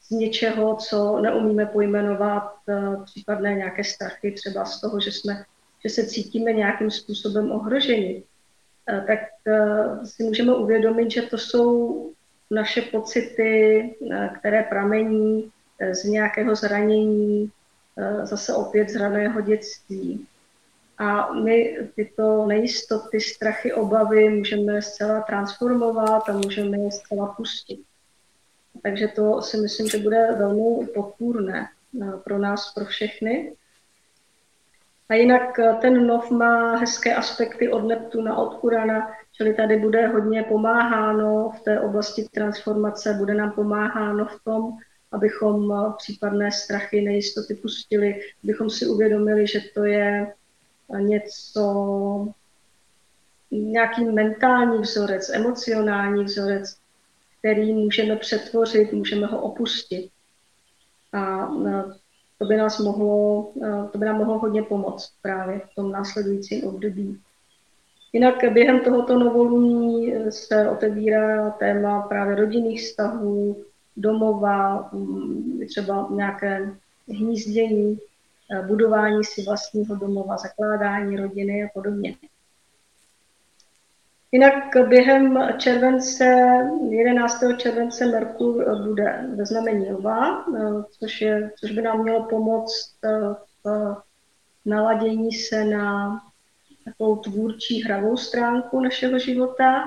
z 0.00 0.10
něčeho, 0.10 0.76
co 0.76 1.20
neumíme 1.20 1.66
pojmenovat, 1.66 2.52
uh, 2.66 3.04
případné 3.04 3.54
nějaké 3.54 3.84
strachy, 3.84 4.32
třeba 4.32 4.64
z 4.64 4.80
toho, 4.80 5.00
že, 5.00 5.12
jsme, 5.12 5.44
že 5.84 5.90
se 5.90 6.06
cítíme 6.06 6.52
nějakým 6.52 6.90
způsobem 6.90 7.52
ohroženi, 7.52 8.22
uh, 8.92 9.06
tak 9.06 9.18
uh, 9.46 10.04
si 10.04 10.22
můžeme 10.22 10.54
uvědomit, 10.54 11.10
že 11.10 11.22
to 11.22 11.38
jsou 11.38 12.12
naše 12.50 12.82
pocity, 12.82 13.94
které 14.38 14.62
pramení 14.62 15.50
z 15.92 16.04
nějakého 16.04 16.54
zranění, 16.54 17.50
zase 18.22 18.54
opět 18.54 18.88
z 18.88 18.96
raného 18.96 19.40
dětství. 19.40 20.26
A 20.98 21.32
my 21.32 21.78
tyto 21.96 22.46
nejistoty, 22.46 23.20
strachy, 23.20 23.72
obavy 23.72 24.30
můžeme 24.30 24.82
zcela 24.82 25.20
transformovat 25.20 26.28
a 26.28 26.32
můžeme 26.32 26.78
je 26.78 26.92
zcela 26.92 27.34
pustit. 27.36 27.80
Takže 28.82 29.08
to 29.08 29.42
si 29.42 29.56
myslím, 29.56 29.88
že 29.88 29.98
bude 29.98 30.28
velmi 30.38 30.86
podpůrné 30.86 31.68
eh, 32.02 32.12
pro 32.24 32.38
nás, 32.38 32.74
pro 32.74 32.84
všechny. 32.84 33.52
A 35.08 35.14
jinak 35.14 35.58
eh, 35.58 35.74
ten 35.80 36.06
nov 36.06 36.30
má 36.30 36.76
hezké 36.76 37.14
aspekty 37.14 37.68
od 37.68 37.84
Neptuna, 37.84 38.36
od 38.36 38.64
Urana, 38.64 39.10
čili 39.32 39.54
tady 39.54 39.76
bude 39.76 40.06
hodně 40.06 40.42
pomáháno 40.42 41.50
v 41.50 41.60
té 41.60 41.80
oblasti 41.80 42.28
transformace, 42.34 43.14
bude 43.14 43.34
nám 43.34 43.52
pomáháno 43.52 44.26
v 44.26 44.44
tom, 44.44 44.72
abychom 45.12 45.72
eh, 45.72 45.92
případné 45.96 46.52
strachy, 46.52 47.00
nejistoty 47.00 47.54
pustili, 47.54 48.20
abychom 48.44 48.70
si 48.70 48.86
uvědomili, 48.86 49.46
že 49.46 49.60
to 49.74 49.84
je 49.84 50.32
něco, 50.98 52.32
nějaký 53.50 54.04
mentální 54.04 54.78
vzorec, 54.78 55.28
emocionální 55.28 56.24
vzorec, 56.24 56.76
který 57.38 57.72
můžeme 57.72 58.16
přetvořit, 58.16 58.92
můžeme 58.92 59.26
ho 59.26 59.40
opustit. 59.40 60.10
A 61.12 61.48
to 62.38 62.44
by, 62.44 62.56
nás 62.56 62.78
mohlo, 62.78 63.52
to 63.92 63.98
by 63.98 64.06
nám 64.06 64.16
mohlo 64.16 64.38
hodně 64.38 64.62
pomoct 64.62 65.12
právě 65.22 65.58
v 65.58 65.74
tom 65.74 65.92
následujícím 65.92 66.64
období. 66.64 67.20
Jinak 68.12 68.52
během 68.52 68.80
tohoto 68.80 69.18
novoluní 69.18 70.14
se 70.30 70.70
otevírá 70.70 71.50
téma 71.50 72.02
právě 72.02 72.34
rodinných 72.34 72.80
vztahů, 72.80 73.64
domova, 73.96 74.88
mm, 74.92 75.66
třeba 75.68 76.08
nějaké 76.10 76.74
hnízdění, 77.08 77.98
budování 78.66 79.24
si 79.24 79.42
vlastního 79.42 79.96
domova, 79.96 80.36
zakládání 80.36 81.16
rodiny 81.16 81.64
a 81.64 81.68
podobně. 81.74 82.14
Jinak 84.32 84.88
během 84.88 85.38
července, 85.58 86.24
11. 86.88 87.44
července 87.56 88.06
Merkur 88.06 88.82
bude 88.86 89.28
ve 89.34 89.46
znamení 89.46 89.92
Lva, 89.92 90.44
což, 91.00 91.20
je, 91.20 91.52
což 91.60 91.70
by 91.70 91.82
nám 91.82 92.02
mělo 92.02 92.22
pomoct 92.22 92.94
v 93.64 93.96
naladění 94.64 95.32
se 95.32 95.64
na 95.64 96.18
takovou 96.84 97.16
tvůrčí 97.16 97.82
hravou 97.82 98.16
stránku 98.16 98.80
našeho 98.80 99.18
života. 99.18 99.84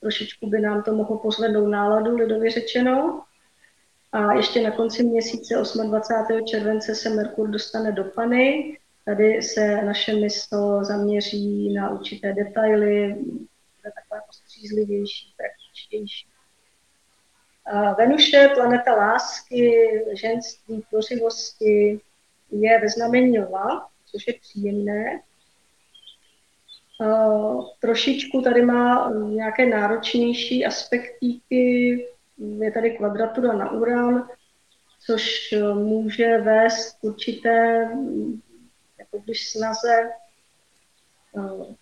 Trošičku 0.00 0.46
by 0.46 0.60
nám 0.60 0.82
to 0.82 0.94
mohlo 0.94 1.18
pozvednout 1.18 1.68
náladu, 1.68 2.16
lidově 2.16 2.50
řečeno. 2.50 3.22
A 4.12 4.32
ještě 4.32 4.62
na 4.62 4.70
konci 4.70 5.04
měsíce 5.04 5.54
28. 5.54 6.46
července 6.46 6.94
se 6.94 7.10
Merkur 7.10 7.48
dostane 7.48 7.92
do 7.92 8.04
Pany. 8.04 8.78
Tady 9.04 9.42
se 9.42 9.82
naše 9.82 10.14
mysl 10.14 10.84
zaměří 10.84 11.72
na 11.74 11.90
určité 11.90 12.32
detaily, 12.32 13.14
bude 13.14 13.92
takové 13.94 14.20
postřízlivější, 14.26 15.34
praktičtější. 15.36 16.26
A 17.64 17.94
Venuše, 17.94 18.50
planeta 18.54 18.94
lásky, 18.94 19.88
ženství, 20.12 20.82
tvořivosti, 20.90 22.00
je 22.50 22.80
ve 22.80 22.88
znamení 22.88 23.38
lva, 23.38 23.86
což 24.06 24.26
je 24.26 24.34
příjemné. 24.40 25.20
Trošičku 27.80 28.42
tady 28.42 28.62
má 28.62 29.12
nějaké 29.12 29.66
náročnější 29.66 30.66
aspektíky, 30.66 31.98
je 32.38 32.72
tady 32.72 32.90
kvadratura 32.90 33.52
na 33.52 33.70
uran, 33.70 34.28
což 35.06 35.54
může 35.74 36.38
vést 36.38 36.98
určité, 37.02 37.88
když 39.18 39.50
snaze 39.50 40.10
uh, 41.32 41.74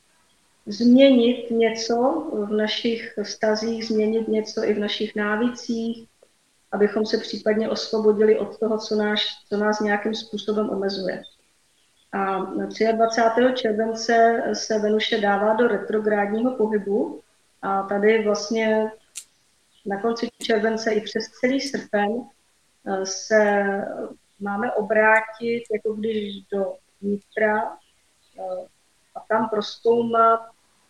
změnit 0.67 1.51
něco 1.51 2.27
v 2.33 2.53
našich 2.53 3.19
vztazích, 3.23 3.87
změnit 3.87 4.29
něco 4.29 4.65
i 4.65 4.75
v 4.75 4.79
našich 4.79 5.17
návicích, 5.17 6.09
abychom 6.73 7.07
se 7.07 7.19
případně 7.19 7.69
osvobodili 7.69 8.39
od 8.39 8.59
toho, 8.59 8.79
co, 8.79 8.97
náš, 8.97 9.27
co 9.49 9.57
nás 9.57 9.81
nějakým 9.81 10.15
způsobem 10.15 10.71
omezuje. 10.71 11.23
A 12.13 12.39
23. 12.93 13.43
července 13.55 14.43
se 14.53 14.79
Venuše 14.79 15.21
dává 15.21 15.55
do 15.55 15.69
retrográdního 15.69 16.57
pohybu 16.57 17.21
a 17.63 17.83
tady 17.83 18.25
vlastně 18.25 18.93
na 19.87 20.01
konci 20.01 20.29
července 20.43 20.93
i 20.93 21.01
přes 21.01 21.25
celý 21.25 21.61
srpen 21.61 22.11
eh, 22.87 23.07
se 23.07 23.65
máme 24.41 24.73
obrátit, 24.73 25.63
jako 25.73 25.93
když 25.93 26.43
do 26.53 26.75
vnitra 27.01 27.79
eh, 28.39 28.67
a 29.15 29.21
tam 29.29 29.49
proskoumat, 29.49 30.41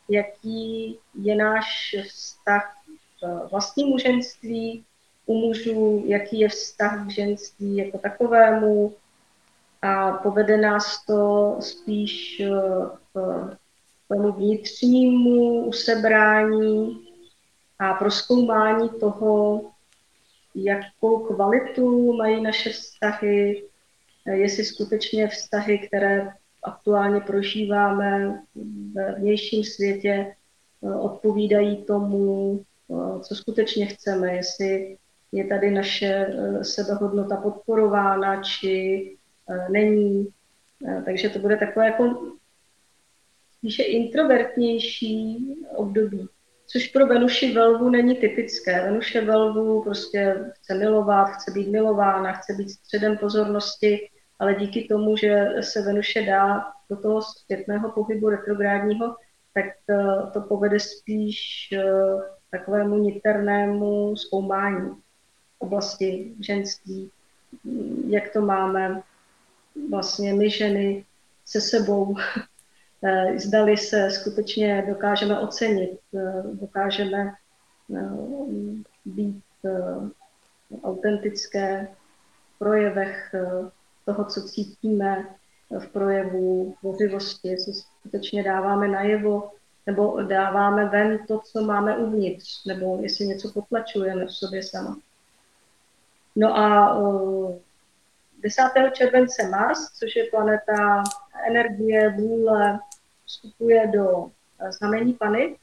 jaký 0.09 0.99
je 1.14 1.37
náš 1.37 1.97
vztah 2.09 2.75
k 3.21 3.49
vlastnímu 3.50 3.99
ženství, 3.99 4.85
u 5.26 5.35
mužů, 5.35 6.02
jaký 6.07 6.40
je 6.40 6.49
vztah 6.49 7.07
k 7.07 7.11
ženství 7.11 7.76
jako 7.76 7.99
takovému, 7.99 8.95
a 9.83 10.12
povede 10.12 10.57
nás 10.57 11.05
to 11.05 11.57
spíš 11.61 12.40
eh, 12.40 12.50
k 13.12 13.59
tomu 14.09 14.33
vnitřnímu 14.33 15.64
usebrání 15.64 17.07
a 17.79 17.94
proskoumání 17.94 18.88
toho, 18.88 19.64
jakou 20.55 21.18
kvalitu 21.18 22.16
mají 22.16 22.42
naše 22.42 22.70
vztahy, 22.70 23.62
eh, 23.64 23.69
jestli 24.26 24.64
skutečně 24.64 25.28
vztahy, 25.28 25.78
které 25.78 26.28
aktuálně 26.62 27.20
prožíváme 27.20 28.42
ve 28.92 29.12
vnějším 29.12 29.64
světě, 29.64 30.35
eh, 30.83 30.94
odpovídají 30.94 31.85
tomu, 31.85 32.62
co 33.22 33.35
skutečně 33.35 33.87
chceme, 33.87 34.37
jestli 34.37 34.96
je 35.33 35.44
tady 35.46 35.70
naše 35.70 36.26
sebehodnota 36.62 37.37
podporována, 37.37 38.42
či 38.42 39.06
Eh, 39.50 39.68
není. 39.68 40.28
Eh, 40.88 41.02
takže 41.04 41.28
to 41.28 41.38
bude 41.38 41.56
takové 41.56 41.87
jako 41.87 42.33
spíše 43.59 43.83
introvertnější 43.83 45.38
období, 45.76 46.28
což 46.72 46.87
pro 46.87 47.06
Venuši 47.06 47.52
Velvu 47.52 47.88
není 47.88 48.16
typické. 48.16 48.83
Venuše 48.83 49.20
Velvu 49.20 49.83
prostě 49.83 50.44
chce 50.54 50.74
milovat, 50.74 51.28
chce 51.28 51.50
být 51.50 51.68
milována, 51.68 52.33
chce 52.33 52.52
být 52.52 52.70
středem 52.70 53.16
pozornosti, 53.16 54.09
ale 54.38 54.54
díky 54.54 54.88
tomu, 54.88 55.16
že 55.16 55.46
se 55.61 55.83
Venuše 55.83 56.22
dá 56.22 56.64
do 56.90 56.96
toho 56.96 57.22
zpětného 57.22 57.90
pohybu 57.90 58.28
retrográdního, 58.28 59.16
tak 59.54 59.64
to, 59.87 60.30
to 60.33 60.40
povede 60.48 60.80
spíš 60.80 61.68
eh, 61.72 61.83
takovému 62.50 62.98
niternému 62.98 64.16
zkoumání 64.16 64.90
oblasti 65.59 66.35
ženství, 66.40 67.11
jak 68.06 68.33
to 68.33 68.40
máme, 68.40 69.02
vlastně 69.90 70.35
my 70.35 70.50
ženy 70.50 71.04
se 71.44 71.61
sebou, 71.61 72.14
eh, 72.18 72.49
zdali 73.36 73.76
se 73.76 74.10
skutečně 74.10 74.84
dokážeme 74.88 75.40
ocenit, 75.40 76.00
eh, 76.14 76.42
dokážeme 76.52 77.34
eh, 77.96 78.10
být 79.04 79.44
autentické 80.82 81.88
v 82.54 82.58
projevech 82.58 83.34
toho, 84.04 84.24
co 84.24 84.42
cítíme, 84.42 85.26
v 85.78 85.88
projevu 85.88 86.74
tvořivosti, 86.80 87.48
jestli 87.48 87.72
skutečně 87.74 88.42
dáváme 88.42 88.88
najevo, 88.88 89.50
nebo 89.86 90.22
dáváme 90.22 90.88
ven 90.88 91.18
to, 91.28 91.38
co 91.38 91.64
máme 91.64 91.96
uvnitř, 91.96 92.64
nebo 92.64 92.98
jestli 93.02 93.26
něco 93.26 93.52
potlačujeme 93.52 94.26
v 94.26 94.32
sobě 94.32 94.62
sama. 94.62 94.96
No 96.36 96.58
a 96.58 96.98
10. 98.42 98.62
července 98.92 99.48
Mars, 99.48 99.92
což 99.98 100.16
je 100.16 100.24
planeta 100.30 101.02
energie, 101.46 102.10
vůle, 102.10 102.78
vstupuje 103.31 103.87
do 103.87 104.27
eh, 104.59 104.73
znamení 104.73 105.12
Pany. 105.12 105.57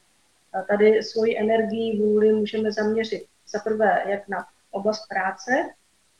A 0.52 0.62
tady 0.62 1.02
svoji 1.02 1.38
energii, 1.38 2.02
vůli 2.02 2.32
můžeme 2.32 2.72
zaměřit 2.72 3.26
za 3.48 3.58
prvé 3.58 4.02
jak 4.06 4.28
na 4.28 4.46
oblast 4.70 5.08
práce, 5.08 5.50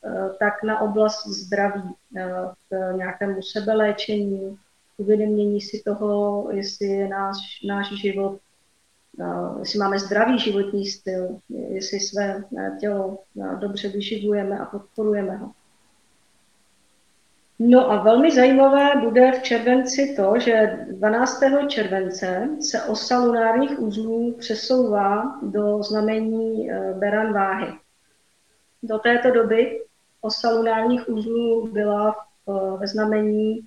eh, 0.04 0.30
tak 0.38 0.62
na 0.62 0.80
oblast 0.80 1.26
zdraví, 1.26 1.94
eh, 2.16 2.30
k 2.68 2.96
nějakému 2.96 3.42
sebeléčení, 3.42 4.58
uvědomění 4.96 5.60
si 5.60 5.82
toho, 5.84 6.46
jestli 6.50 6.86
je 6.86 7.08
náš, 7.08 7.36
náš 7.68 8.00
život, 8.00 8.38
jestli 9.58 9.78
máme 9.78 9.98
zdravý 9.98 10.38
životní 10.38 10.86
styl, 10.86 11.40
jestli 11.48 12.00
své 12.00 12.44
tělo 12.80 13.18
dobře 13.58 13.88
vyživujeme 13.88 14.58
a 14.58 14.64
podporujeme 14.64 15.36
ho. 15.36 15.52
No 17.60 17.90
a 17.90 18.02
velmi 18.02 18.34
zajímavé 18.34 19.00
bude 19.00 19.32
v 19.32 19.42
červenci 19.42 20.14
to, 20.16 20.38
že 20.38 20.86
12. 20.90 21.40
července 21.68 22.48
se 22.60 22.82
osa 22.82 23.18
lunárních 23.18 23.80
uzlů 23.80 24.34
přesouvá 24.38 25.40
do 25.42 25.82
znamení 25.82 26.70
eh, 26.70 26.94
Beran 26.94 27.32
váhy. 27.32 27.72
Do 28.82 28.98
této 28.98 29.30
doby 29.30 29.82
osa 30.20 30.50
lunárních 30.50 31.08
uzlů 31.08 31.68
byla 31.72 32.16
eh, 32.16 32.52
ve 32.78 32.86
znamení 32.86 33.60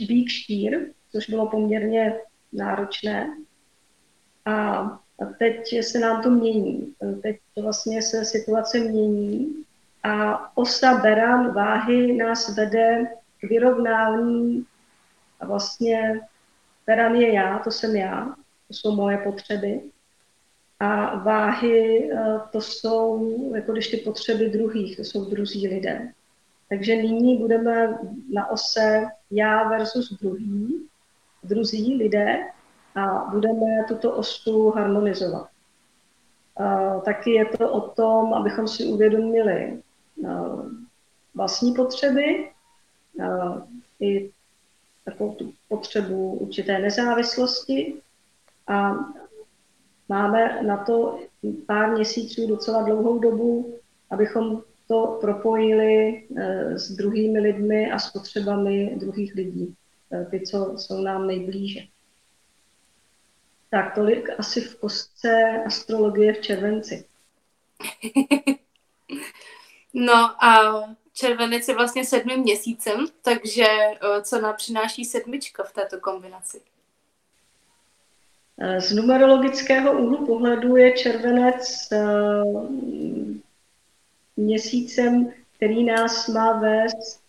Bík 0.00 0.26
eh, 0.26 0.30
štír, 0.30 0.80
což 1.12 1.30
bylo 1.30 1.46
poměrně 1.50 2.20
náročné. 2.52 3.36
A 4.44 4.84
teď 5.38 5.82
se 5.82 5.98
nám 5.98 6.22
to 6.22 6.30
mění. 6.30 6.94
Teď 7.22 7.36
vlastně 7.62 8.02
se 8.02 8.24
situace 8.24 8.78
mění 8.78 9.64
a 10.02 10.50
osa 10.56 10.98
beran 10.98 11.54
váhy 11.54 12.12
nás 12.12 12.56
vede 12.56 13.06
k 13.40 13.48
vyrovnání 13.48 14.66
a 15.40 15.46
vlastně 15.46 16.20
beran 16.86 17.14
je 17.14 17.32
já, 17.32 17.58
to 17.58 17.70
jsem 17.70 17.96
já, 17.96 18.34
to 18.68 18.74
jsou 18.74 18.96
moje 18.96 19.18
potřeby. 19.18 19.80
A 20.80 21.18
váhy 21.18 22.10
eh, 22.12 22.40
to 22.52 22.60
jsou, 22.60 23.32
jako 23.54 23.72
když 23.72 23.88
ty 23.88 23.96
potřeby 23.96 24.48
druhých, 24.48 24.96
to 24.96 25.04
jsou 25.04 25.30
druzí 25.30 25.68
lidé. 25.68 26.12
Takže 26.68 26.96
nyní 26.96 27.38
budeme 27.38 27.98
na 28.32 28.50
ose 28.50 29.04
já 29.30 29.68
versus 29.68 30.18
druhý, 30.20 30.88
druzí 31.42 31.96
lidé 31.96 32.46
a 32.94 33.24
budeme 33.30 33.66
tuto 33.88 34.16
osu 34.16 34.70
harmonizovat. 34.70 35.48
A 36.56 36.98
taky 37.00 37.30
je 37.30 37.44
to 37.44 37.72
o 37.72 37.80
tom, 37.80 38.34
abychom 38.34 38.68
si 38.68 38.84
uvědomili, 38.84 39.82
Eh, 39.82 39.91
vlastní 41.34 41.74
potřeby, 41.74 42.50
eh, 43.20 43.26
i 44.00 44.30
takovou 45.04 45.34
tu 45.34 45.52
potřebu 45.68 46.32
určité 46.32 46.78
nezávislosti 46.78 47.94
a 48.66 48.94
máme 50.08 50.62
na 50.62 50.84
to 50.84 51.18
pár 51.66 51.90
měsíců 51.90 52.46
docela 52.46 52.82
dlouhou 52.82 53.18
dobu, 53.18 53.78
abychom 54.10 54.62
to 54.88 55.18
propojili 55.20 56.22
s 56.74 56.92
druhými 56.92 57.40
lidmi 57.40 57.92
a 57.92 57.98
s 57.98 58.10
potřebami 58.10 58.96
druhých 59.00 59.34
lidí, 59.34 59.74
ty, 60.30 60.40
co 60.40 60.74
jsou 60.78 61.02
nám 61.02 61.26
nejblíže. 61.26 61.80
Tak 63.70 63.94
tolik 63.94 64.28
asi 64.38 64.60
v 64.60 64.76
kostce 64.76 65.62
astrologie 65.66 66.32
v 66.32 66.40
červenci. 66.40 67.04
no 69.92 70.44
a 70.44 70.82
červenec 71.12 71.68
je 71.68 71.74
vlastně 71.74 72.04
sedmým 72.04 72.40
měsícem, 72.40 73.06
takže 73.22 73.66
co 74.22 74.40
nám 74.40 74.56
přináší 74.56 75.04
sedmička 75.04 75.62
v 75.62 75.72
této 75.72 76.00
kombinaci? 76.00 76.60
Z 78.78 78.92
numerologického 78.92 79.92
úhlu 79.92 80.26
pohledu 80.26 80.76
je 80.76 80.92
červenec 80.92 81.88
měsícem, 84.36 85.32
který 85.56 85.84
nás 85.84 86.28
má 86.28 86.60
vést 86.60 87.22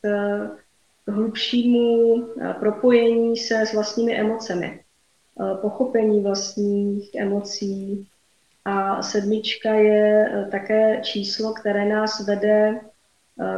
k 1.06 1.12
hlubšímu 1.12 2.16
propojení 2.60 3.38
se 3.38 3.66
s 3.66 3.74
vlastními 3.74 4.20
emocemi, 4.20 4.84
pochopení 5.62 6.24
vlastních 6.24 7.16
emocí. 7.16 8.08
A 8.66 9.02
sedmička 9.02 9.74
je 9.74 10.28
také 10.52 11.02
číslo, 11.02 11.54
které 11.54 11.86
nás 11.86 12.28
vede 12.28 12.82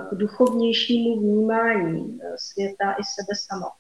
k 0.09 0.15
duchovnějšímu 0.15 1.19
vnímání 1.19 2.19
světa 2.35 2.91
i 2.91 3.03
sebe 3.03 3.35
sama. 3.35 3.71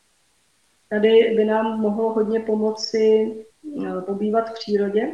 Tady 0.89 1.33
by 1.35 1.45
nám 1.45 1.79
mohlo 1.79 2.13
hodně 2.13 2.39
pomoci 2.39 3.35
pobývat 4.05 4.49
v 4.49 4.53
přírodě, 4.53 5.13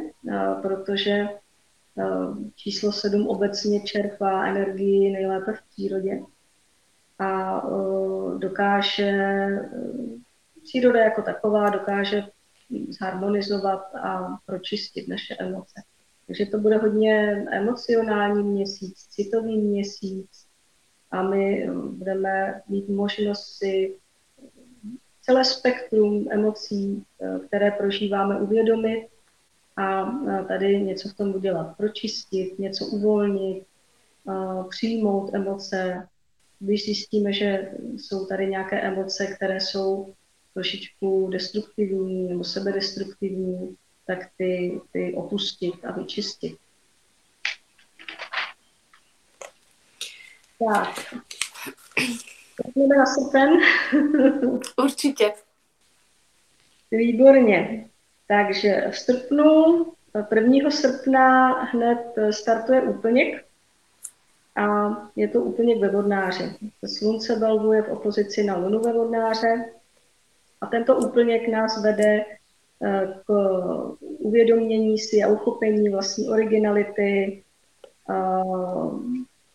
protože 0.62 1.28
číslo 2.54 2.92
7 2.92 3.28
obecně 3.28 3.80
čerpá 3.80 4.46
energii 4.46 5.10
nejlépe 5.10 5.52
v 5.52 5.62
přírodě 5.70 6.20
a 7.18 7.62
dokáže, 8.38 9.48
příroda 10.62 11.00
jako 11.00 11.22
taková 11.22 11.70
dokáže 11.70 12.22
zharmonizovat 13.00 13.94
a 13.94 14.38
pročistit 14.46 15.08
naše 15.08 15.36
emoce. 15.38 15.82
Takže 16.32 16.46
to 16.46 16.58
bude 16.58 16.76
hodně 16.76 17.44
emocionální 17.50 18.42
měsíc, 18.42 19.06
citový 19.10 19.58
měsíc 19.58 20.46
a 21.10 21.22
my 21.22 21.70
budeme 21.90 22.62
mít 22.68 22.88
možnost 22.88 23.56
si 23.58 23.96
celé 25.22 25.44
spektrum 25.44 26.28
emocí, 26.30 27.04
které 27.46 27.70
prožíváme, 27.70 28.40
uvědomit 28.40 29.08
a 29.76 30.10
tady 30.48 30.82
něco 30.82 31.08
v 31.08 31.14
tom 31.14 31.34
udělat, 31.34 31.76
pročistit, 31.76 32.58
něco 32.58 32.86
uvolnit, 32.86 33.64
přijmout 34.68 35.34
emoce. 35.34 36.08
Když 36.58 36.84
zjistíme, 36.84 37.32
že 37.32 37.72
jsou 37.96 38.26
tady 38.26 38.46
nějaké 38.46 38.80
emoce, 38.80 39.26
které 39.26 39.60
jsou 39.60 40.14
trošičku 40.54 41.28
destruktivní 41.32 42.28
nebo 42.28 42.44
sebedestruktivní, 42.44 43.76
tak 44.06 44.18
ty, 44.36 44.80
ty 44.92 45.14
opustit 45.16 45.84
a 45.84 45.92
vyčistit. 45.92 46.56
Tak. 50.58 51.14
Pojďme 52.62 52.96
na 52.96 53.06
srpen. 53.06 53.50
Určitě. 54.76 55.32
Výborně. 56.90 57.88
Takže 58.28 58.84
v 58.90 58.98
srpnu, 58.98 59.86
1. 60.34 60.70
srpna 60.70 61.52
hned 61.62 61.98
startuje 62.30 62.82
úplněk 62.82 63.44
a 64.56 64.96
je 65.16 65.28
to 65.28 65.40
úplněk 65.40 65.78
ve 65.80 65.88
vodnáři. 65.88 66.56
Slunce 66.98 67.36
belvuje 67.36 67.82
v 67.82 67.88
opozici 67.88 68.44
na 68.44 68.56
lunu 68.56 68.80
ve 68.80 68.92
vodnáře 68.92 69.64
a 70.60 70.66
tento 70.66 70.96
úplněk 70.96 71.48
nás 71.48 71.82
vede 71.82 72.24
k 73.26 73.32
uvědomění 73.98 74.98
si 74.98 75.22
a 75.22 75.28
uchopení 75.28 75.88
vlastní 75.88 76.28
originality. 76.28 77.42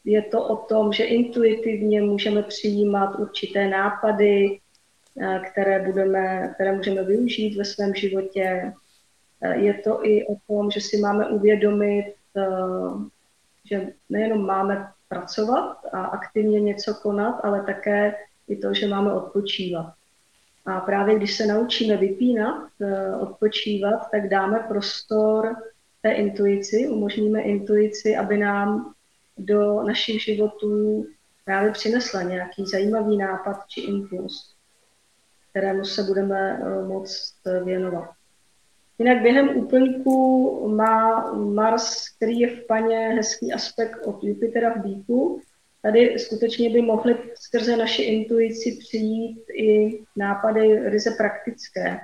Je 0.05 0.21
to 0.21 0.43
o 0.43 0.55
tom, 0.55 0.93
že 0.93 1.03
intuitivně 1.03 2.01
můžeme 2.01 2.43
přijímat 2.43 3.19
určité 3.19 3.67
nápady, 3.67 4.59
které, 5.51 5.85
budeme, 5.85 6.51
které 6.55 6.75
můžeme 6.75 7.03
využít 7.03 7.57
ve 7.57 7.65
svém 7.65 7.95
životě. 7.95 8.73
Je 9.53 9.73
to 9.73 10.05
i 10.05 10.27
o 10.27 10.35
tom, 10.47 10.71
že 10.71 10.81
si 10.81 10.97
máme 10.97 11.27
uvědomit, 11.27 12.13
že 13.69 13.87
nejenom 14.09 14.45
máme 14.45 14.87
pracovat 15.09 15.77
a 15.93 16.05
aktivně 16.05 16.59
něco 16.59 16.93
konat, 16.93 17.39
ale 17.43 17.63
také 17.63 18.15
i 18.47 18.55
to, 18.55 18.73
že 18.73 18.87
máme 18.87 19.13
odpočívat. 19.13 19.96
A 20.67 20.79
právě 20.79 21.15
když 21.15 21.37
se 21.37 21.45
naučíme 21.45 21.97
vypínat, 21.97 22.69
odpočívat, 23.19 24.11
tak 24.11 24.29
dáme 24.29 24.59
prostor 24.67 25.55
té 26.01 26.11
intuici, 26.11 26.87
umožníme 26.87 27.41
intuici, 27.41 28.17
aby 28.17 28.37
nám 28.37 28.93
do 29.37 29.83
našich 29.83 30.23
životů 30.23 31.05
právě 31.45 31.71
přinesla 31.71 32.21
nějaký 32.21 32.65
zajímavý 32.65 33.17
nápad 33.17 33.57
či 33.67 33.81
impuls 33.81 34.57
kterému 35.57 35.85
se 35.85 36.03
budeme 36.03 36.59
eh, 36.61 36.87
moct 36.87 37.33
eh, 37.45 37.63
věnovat. 37.63 38.09
Jinak 38.99 39.21
během 39.21 39.57
úplňku 39.57 40.69
má 40.75 41.31
Mars, 41.33 42.09
který 42.15 42.39
je 42.39 42.55
v 42.55 42.67
paně, 42.67 42.97
hezký 42.97 43.53
aspekt 43.53 44.05
od 44.05 44.23
Jupitera 44.23 44.73
v 44.73 44.81
Bíku. 44.81 45.41
Tady 45.87 46.19
skutečně 46.19 46.69
by 46.69 46.81
mohly 46.81 47.17
skrze 47.35 47.77
naši 47.77 48.03
intuici 48.03 48.77
přijít 48.79 49.43
i 49.49 49.99
nápady 50.15 50.89
ryze 50.89 51.11
praktické, 51.11 51.99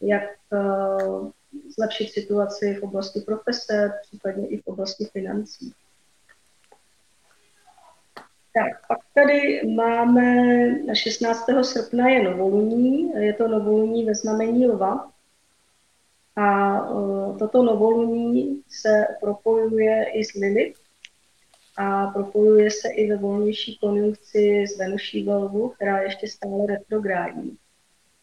jak 0.00 0.22
uh, 0.52 1.30
zlepšit 1.76 2.10
situaci 2.10 2.74
v 2.74 2.82
oblasti 2.82 3.20
profese, 3.20 3.92
případně 4.02 4.48
i 4.48 4.56
v 4.56 4.66
oblasti 4.66 5.04
financí. 5.04 5.72
Tak, 8.54 8.86
pak 8.88 8.98
tady 9.14 9.62
máme 9.74 10.94
16. 10.94 11.46
srpna 11.62 12.08
je 12.08 12.22
novoluní, 12.22 13.12
je 13.16 13.32
to 13.32 13.48
novoluní 13.48 14.04
ve 14.04 14.14
znamení 14.14 14.66
lva. 14.66 15.12
A 16.36 16.80
uh, 16.90 17.38
toto 17.38 17.62
novoluní 17.62 18.62
se 18.68 19.06
propojuje 19.20 20.04
i 20.12 20.24
s 20.24 20.34
Lilith 20.34 20.79
a 21.80 22.06
propojuje 22.06 22.70
se 22.70 22.88
i 22.88 23.10
ve 23.10 23.16
volnější 23.16 23.78
konjunkci 23.78 24.64
s 24.68 24.78
Venuší 24.78 25.28
Lvu, 25.28 25.68
která 25.68 25.98
je 25.98 26.06
ještě 26.06 26.28
stále 26.28 26.66
retrográdní. 26.66 27.56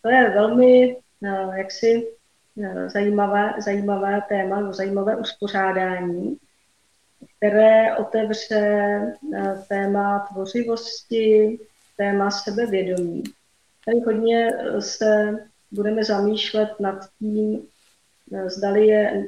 To 0.01 0.09
je 0.09 0.29
velmi 0.29 0.95
uh, 1.19 1.55
jaksi 1.55 2.07
uh, 2.55 2.87
zajímavé, 2.87 3.53
zajímavé 3.59 4.21
téma, 4.29 4.71
zajímavé 4.71 5.15
uspořádání, 5.15 6.37
které 7.37 7.95
otevře 7.95 8.57
eh, 9.35 9.63
téma 9.67 10.27
tvořivosti, 10.31 11.59
téma 11.97 12.31
sebevědomí. 12.31 13.23
Tady 13.85 13.99
hodně 13.99 14.49
eh, 14.49 14.81
se 14.81 15.39
budeme 15.71 16.03
zamýšlet 16.03 16.69
nad 16.79 17.09
tím, 17.19 17.67
eh, 18.33 18.49
zdali 18.49 18.87
je 18.87 19.25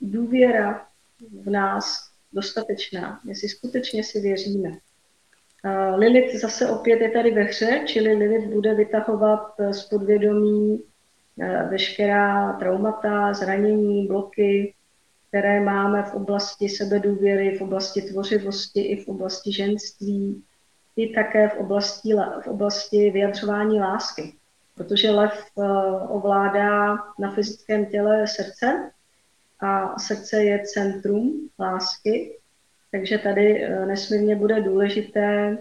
důvěra 0.00 0.86
v 1.44 1.50
nás 1.50 2.07
dostatečná, 2.32 3.20
jestli 3.24 3.48
skutečně 3.48 4.04
si 4.04 4.20
věříme. 4.20 4.70
Lilith 5.96 6.34
zase 6.40 6.70
opět 6.70 7.00
je 7.00 7.10
tady 7.10 7.30
ve 7.30 7.42
hře, 7.42 7.82
čili 7.86 8.14
Lilith 8.14 8.46
bude 8.46 8.74
vytahovat 8.74 9.54
z 9.70 9.84
podvědomí 9.84 10.82
veškerá 11.70 12.52
traumata, 12.52 13.32
zranění, 13.32 14.06
bloky, 14.06 14.74
které 15.28 15.60
máme 15.60 16.02
v 16.02 16.14
oblasti 16.14 16.68
sebedůvěry, 16.68 17.58
v 17.58 17.62
oblasti 17.62 18.02
tvořivosti 18.02 18.80
i 18.80 19.04
v 19.04 19.08
oblasti 19.08 19.52
ženství, 19.52 20.42
i 20.96 21.14
také 21.14 21.48
v 21.48 21.56
oblasti, 21.58 22.14
v 22.44 22.46
oblasti 22.46 23.10
vyjadřování 23.10 23.80
lásky. 23.80 24.34
Protože 24.74 25.10
lev 25.10 25.44
ovládá 26.08 26.96
na 27.18 27.30
fyzickém 27.34 27.86
těle 27.86 28.26
srdce 28.26 28.90
a 29.60 29.98
srdce 29.98 30.44
je 30.44 30.62
centrum 30.64 31.48
lásky, 31.58 32.38
takže 32.90 33.18
tady 33.18 33.68
uh, 33.68 33.86
nesmírně 33.86 34.36
bude 34.36 34.60
důležité 34.60 35.58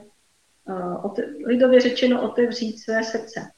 uh, 0.70 1.14
lidově 1.46 1.82
řečeno 1.82 2.32
otevřít 2.32 2.80
své 2.80 3.04
srdce. 3.04 3.52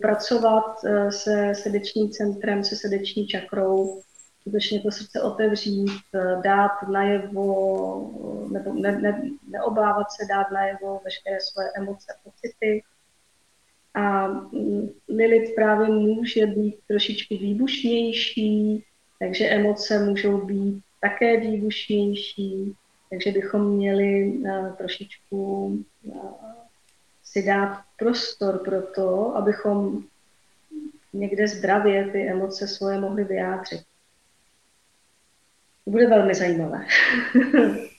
pracovat 0.00 0.80
se 1.10 1.52
srdečním 1.54 2.10
centrem, 2.10 2.64
se 2.64 2.76
srdeční 2.76 3.26
čakrou, 3.26 4.02
skutečně 4.40 4.80
to 4.80 4.90
srdce 4.90 5.22
otevřít, 5.22 6.00
dát 6.44 6.70
najevo, 6.92 8.48
nebo 8.50 8.74
ne, 8.74 8.98
ne, 8.98 9.22
neobávat 9.48 10.06
se 10.12 10.26
dát 10.26 10.50
najevo 10.50 11.00
veškeré 11.04 11.38
svoje 11.40 11.68
emoce, 11.76 12.14
pocity. 12.24 12.82
A 13.94 14.28
Lilith 15.08 15.54
právě 15.54 15.88
může 15.88 16.46
být 16.46 16.76
trošičku 16.88 17.36
výbušnější, 17.36 18.84
takže 19.20 19.44
emoce 19.44 19.98
můžou 19.98 20.46
být 20.46 20.82
také 21.00 21.40
výbušnější. 21.40 22.74
Takže 23.10 23.32
bychom 23.32 23.70
měli 23.70 24.34
trošičku 24.76 25.78
si 27.24 27.42
dát 27.42 27.82
prostor 27.98 28.58
pro 28.58 28.82
to, 28.82 29.36
abychom 29.36 30.02
někde 31.12 31.48
zdravě 31.48 32.08
ty 32.12 32.28
emoce 32.28 32.68
svoje 32.68 33.00
mohli 33.00 33.24
vyjádřit. 33.24 33.80
To 35.84 35.90
bude 35.90 36.06
velmi 36.06 36.34
zajímavé. 36.34 36.86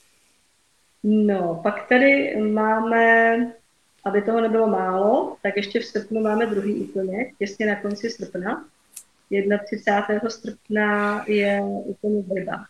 no, 1.03 1.59
pak 1.63 1.87
tady 1.89 2.35
máme, 2.41 3.35
aby 4.05 4.21
toho 4.21 4.41
nebylo 4.41 4.67
málo, 4.67 5.37
tak 5.43 5.57
ještě 5.57 5.79
v 5.79 5.85
srpnu 5.85 6.21
máme 6.21 6.45
druhý 6.45 6.73
úplně, 6.75 7.31
těsně 7.39 7.65
na 7.65 7.75
konci 7.81 8.09
srpna. 8.09 8.65
31. 9.67 10.29
srpna 10.29 11.23
je 11.27 11.61
úplně 11.85 12.21
vrba. 12.21 12.65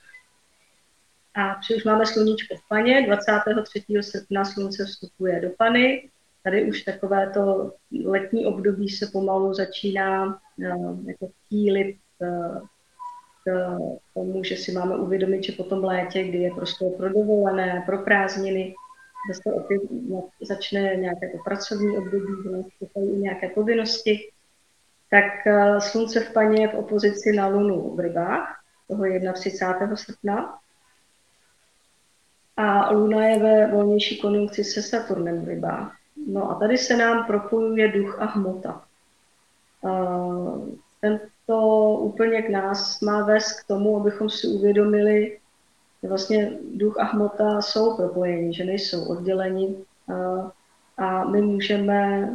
A 1.35 1.59
už 1.75 1.83
máme 1.83 2.05
sluníčko 2.05 2.55
v 2.55 2.67
paně, 2.69 3.05
23. 3.05 3.83
srpna 4.01 4.45
slunce 4.45 4.85
vstupuje 4.85 5.41
do 5.41 5.49
pany, 5.57 6.09
tady 6.43 6.69
už 6.69 6.81
takové 6.81 7.29
to 7.29 7.73
letní 8.05 8.45
období 8.45 8.89
se 8.89 9.07
pomalu 9.07 9.53
začíná 9.53 10.25
uh, 10.25 11.07
jako 11.07 11.29
kýlit 11.49 11.97
uh, 12.19 12.67
k 13.43 13.77
tomu, 14.13 14.43
že 14.43 14.55
si 14.57 14.71
máme 14.71 14.95
uvědomit, 14.95 15.43
že 15.43 15.51
po 15.51 15.63
tom 15.63 15.83
létě, 15.83 16.23
kdy 16.23 16.37
je 16.37 16.51
prostě 16.51 16.85
pro 16.97 17.09
dovolené, 17.09 17.83
pro 17.85 17.97
prázdniny, 17.97 18.75
zase 19.33 19.55
opět 19.55 19.81
začne 20.41 20.95
nějaké 20.95 21.29
to 21.29 21.37
pracovní 21.43 21.97
období, 21.97 22.33
nějaké 22.95 23.49
povinnosti, 23.49 24.29
tak 25.11 25.45
uh, 25.45 25.79
slunce 25.79 26.19
v 26.19 26.33
paně 26.33 26.61
je 26.61 26.67
v 26.67 26.73
opozici 26.73 27.31
na 27.31 27.47
lunu 27.47 27.95
v 27.95 27.99
rybách, 27.99 28.61
toho 28.87 29.03
31. 29.33 29.95
srpna. 29.95 30.57
A 32.57 32.91
luna 32.91 33.25
je 33.25 33.39
ve 33.39 33.67
volnější 33.67 34.21
konjunkci 34.21 34.63
se 34.63 34.81
Saturnem 34.81 35.45
v 35.45 35.47
rybách. 35.47 35.95
No 36.27 36.51
a 36.51 36.55
tady 36.55 36.77
se 36.77 36.97
nám 36.97 37.25
propojuje 37.25 37.91
duch 37.91 38.21
a 38.21 38.25
hmota. 38.25 38.83
Tento 41.01 41.89
úplněk 41.99 42.49
nás 42.49 43.01
má 43.01 43.25
vést 43.25 43.61
k 43.61 43.67
tomu, 43.67 43.97
abychom 43.97 44.29
si 44.29 44.47
uvědomili, 44.47 45.39
že 46.01 46.09
vlastně 46.09 46.51
duch 46.75 46.99
a 46.99 47.03
hmota 47.03 47.61
jsou 47.61 47.97
propojeni, 47.97 48.53
že 48.53 48.65
nejsou 48.65 49.05
odděleni 49.05 49.75
a 50.97 51.23
my 51.23 51.41
můžeme 51.41 52.29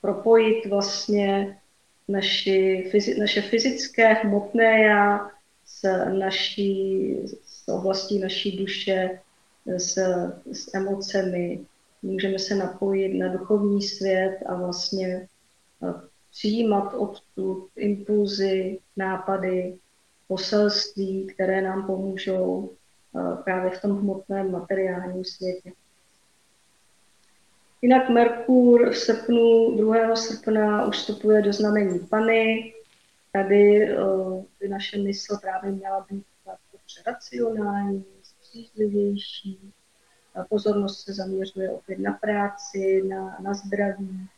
propojit 0.00 0.66
vlastně 0.66 1.58
naši, 2.08 2.90
naše 3.20 3.42
fyzické 3.42 4.14
hmotné 4.14 4.82
já 4.82 5.30
s 5.66 6.04
naší 6.18 7.14
s 7.44 7.68
oblastí 7.68 8.18
naší 8.18 8.56
duše, 8.56 9.20
s, 9.76 9.98
s 10.52 10.74
emocemi, 10.74 11.64
můžeme 12.02 12.38
se 12.38 12.54
napojit 12.54 13.14
na 13.14 13.28
duchovní 13.28 13.82
svět 13.82 14.38
a 14.46 14.54
vlastně 14.54 15.28
přijímat 16.30 16.94
odtud 16.94 17.68
impulzy, 17.76 18.78
nápady, 18.96 19.78
poselství, 20.28 21.26
které 21.26 21.62
nám 21.62 21.86
pomůžou 21.86 22.70
právě 23.44 23.70
v 23.70 23.80
tom 23.80 23.98
hmotném 23.98 24.52
materiálním 24.52 25.24
světě. 25.24 25.72
Jinak 27.82 28.08
Merkur 28.08 28.90
v 28.90 28.98
srpnu, 28.98 29.76
2. 29.76 30.16
srpna 30.16 30.86
už 30.86 31.06
do 31.42 31.52
znamení 31.52 31.98
Pany. 31.98 32.74
Tady 33.32 33.88
by 34.60 34.68
naše 34.68 34.98
mysl 34.98 35.38
právě 35.42 35.72
měla 35.72 36.06
být 36.10 36.24
racionální, 37.06 38.04
střízlivější, 38.22 39.72
pozornost 40.48 41.04
se 41.04 41.12
zaměřuje 41.12 41.70
opět 41.70 41.98
na 41.98 42.12
práci, 42.12 43.02
na, 43.08 43.36
na 43.40 43.54
zdraví, 43.54 44.28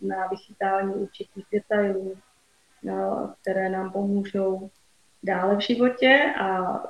na 0.00 0.26
vychytání 0.26 0.94
určitých 0.94 1.46
detailů, 1.52 2.14
no, 2.82 3.34
které 3.42 3.68
nám 3.68 3.92
pomůžou 3.92 4.70
dále 5.22 5.56
v 5.56 5.60
životě. 5.60 6.34
A 6.40 6.82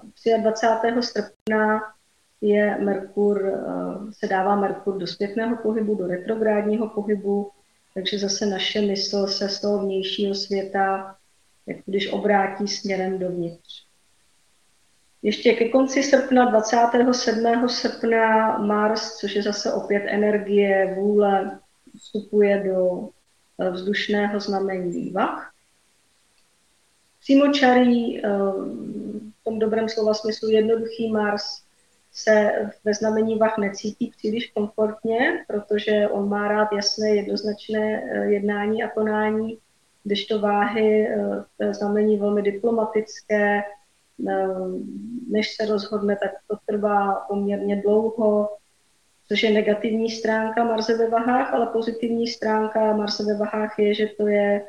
23. 0.43 1.03
srpna 1.03 1.96
je 2.41 2.79
Merkur, 2.79 3.47
eh, 3.47 4.13
se 4.13 4.27
dává 4.27 4.57
Merkur 4.57 4.99
do 4.99 5.07
zpětného 5.07 5.57
pohybu, 5.57 5.95
do 5.95 6.07
retrográdního 6.07 6.89
pohybu, 6.89 7.51
takže 7.95 8.19
zase 8.19 8.47
naše 8.47 8.81
mysl 8.81 9.27
se 9.27 9.49
z 9.49 9.61
toho 9.61 9.79
vnějšího 9.79 10.35
světa, 10.35 11.17
jak 11.67 11.77
když 11.87 12.13
obrátí 12.13 12.69
směrem 12.69 13.19
dovnitř. 13.19 13.87
Ještě 15.23 15.53
ke 15.53 15.69
konci 15.69 16.03
srpna, 16.03 16.51
27. 16.51 17.69
srpna, 17.69 18.59
Mars, 18.59 19.17
což 19.17 19.35
je 19.35 19.43
zase 19.43 19.73
opět 19.73 20.03
energie, 20.07 20.95
vůle, 20.95 21.61
vstupuje 21.97 22.65
do 22.73 23.09
eh, 23.61 23.71
vzdušného 23.71 24.41
znamení 24.41 25.11
Vach. 25.11 25.53
Přímočarý, 27.21 28.19
eh, 28.19 28.29
v 29.41 29.45
tom 29.45 29.59
dobrém 29.59 29.89
slova 29.89 30.15
smyslu 30.15 30.49
jednoduchý 30.49 31.13
Mars, 31.13 31.66
se 32.17 32.53
ve 32.85 32.95
znamení 32.95 33.39
Vach 33.39 33.59
necítí 33.59 34.13
příliš 34.17 34.47
komfortně, 34.47 35.45
protože 35.49 36.09
on 36.09 36.29
má 36.29 36.49
rád 36.49 36.69
jasné, 36.73 37.11
jednoznačné 37.11 38.03
eh, 38.03 38.25
jednání 38.25 38.83
a 38.83 38.89
konání, 38.89 39.59
když 40.05 40.27
to 40.27 40.41
váhy 40.41 41.09
v 41.59 41.75
znamení 41.75 42.17
velmi 42.17 42.43
diplomatické, 42.43 43.63
Ehm, 44.29 44.85
než 45.29 45.55
se 45.55 45.67
rozhodne, 45.67 46.17
tak 46.23 46.31
to 46.49 46.57
trvá 46.67 47.15
poměrně 47.29 47.83
dlouho, 47.83 48.57
což 49.29 49.43
je 49.43 49.51
negativní 49.53 50.11
stránka 50.11 50.65
Marse 50.65 50.97
ve 50.97 51.09
vahách, 51.09 51.55
ale 51.55 51.67
pozitivní 51.67 52.27
stránka 52.27 52.97
Marse 52.97 53.25
ve 53.25 53.37
vahách 53.37 53.79
je, 53.79 53.95
že 53.95 54.07
to 54.07 54.29
je 54.29 54.65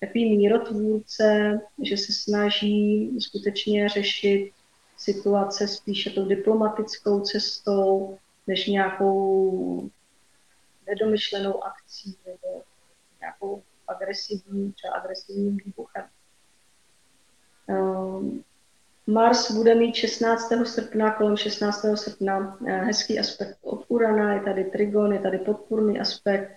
takový 0.00 0.36
mírotvůrce, 0.36 1.60
že 1.82 1.96
se 1.96 2.12
snaží 2.12 3.10
skutečně 3.20 3.88
řešit 3.88 4.52
situace 4.96 5.68
spíše 5.68 6.10
tou 6.10 6.24
diplomatickou 6.24 7.20
cestou, 7.20 8.18
než 8.46 8.66
nějakou 8.66 9.90
nedomyšlenou 10.86 11.64
akcí 11.64 12.16
nebo 12.26 12.62
nějakou 13.20 13.62
agresivní, 13.88 14.72
třeba 14.72 14.94
agresivním 14.94 15.56
výbuchem. 15.56 16.04
Um, 17.68 18.44
Mars 19.06 19.50
bude 19.50 19.74
mít 19.74 19.94
16. 19.94 20.52
srpna, 20.64 21.10
kolem 21.10 21.36
16. 21.36 21.86
srpna 21.94 22.58
eh, 22.66 22.72
hezký 22.72 23.18
aspekt 23.18 23.58
od 23.62 23.84
Urana, 23.88 24.34
je 24.34 24.40
tady 24.40 24.64
trigon, 24.64 25.12
je 25.12 25.18
tady 25.18 25.38
podpůrný 25.38 26.00
aspekt, 26.00 26.56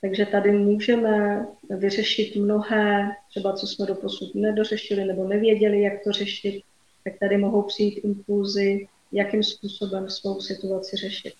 takže 0.00 0.26
tady 0.26 0.52
můžeme 0.52 1.46
vyřešit 1.70 2.36
mnohé, 2.36 3.10
třeba 3.30 3.52
co 3.52 3.66
jsme 3.66 3.86
doposud 3.86 4.34
nedořešili 4.34 5.04
nebo 5.04 5.28
nevěděli, 5.28 5.82
jak 5.82 6.04
to 6.04 6.12
řešit, 6.12 6.62
tak 7.06 7.18
tady 7.18 7.36
mohou 7.36 7.62
přijít 7.62 8.00
impulzy, 8.04 8.88
jakým 9.12 9.42
způsobem 9.42 10.10
svou 10.10 10.40
situaci 10.40 10.96
řešit. 10.96 11.34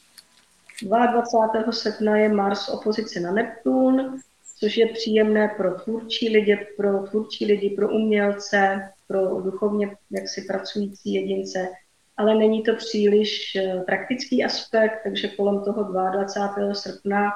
22. 0.82 1.72
srpna 1.72 2.16
je 2.16 2.28
Mars 2.28 2.68
opozice 2.68 3.20
na 3.20 3.32
Neptun, 3.32 4.20
což 4.58 4.76
je 4.76 4.86
příjemné 4.86 5.48
pro 5.56 5.74
tvůrčí 5.74 6.28
lidi, 6.28 6.66
pro 6.76 6.98
tvůrčí 6.98 7.46
lidi, 7.46 7.70
pro 7.70 7.90
umělce, 7.90 8.90
pro 9.08 9.40
duchovně 9.40 9.96
jaksi 10.10 10.42
pracující 10.42 11.14
jedince, 11.14 11.68
ale 12.16 12.34
není 12.34 12.62
to 12.62 12.76
příliš 12.76 13.56
eh, 13.56 13.82
praktický 13.86 14.44
aspekt, 14.44 15.00
takže 15.04 15.28
kolem 15.28 15.64
toho 15.64 15.82
22. 15.82 16.74
srpna 16.74 17.30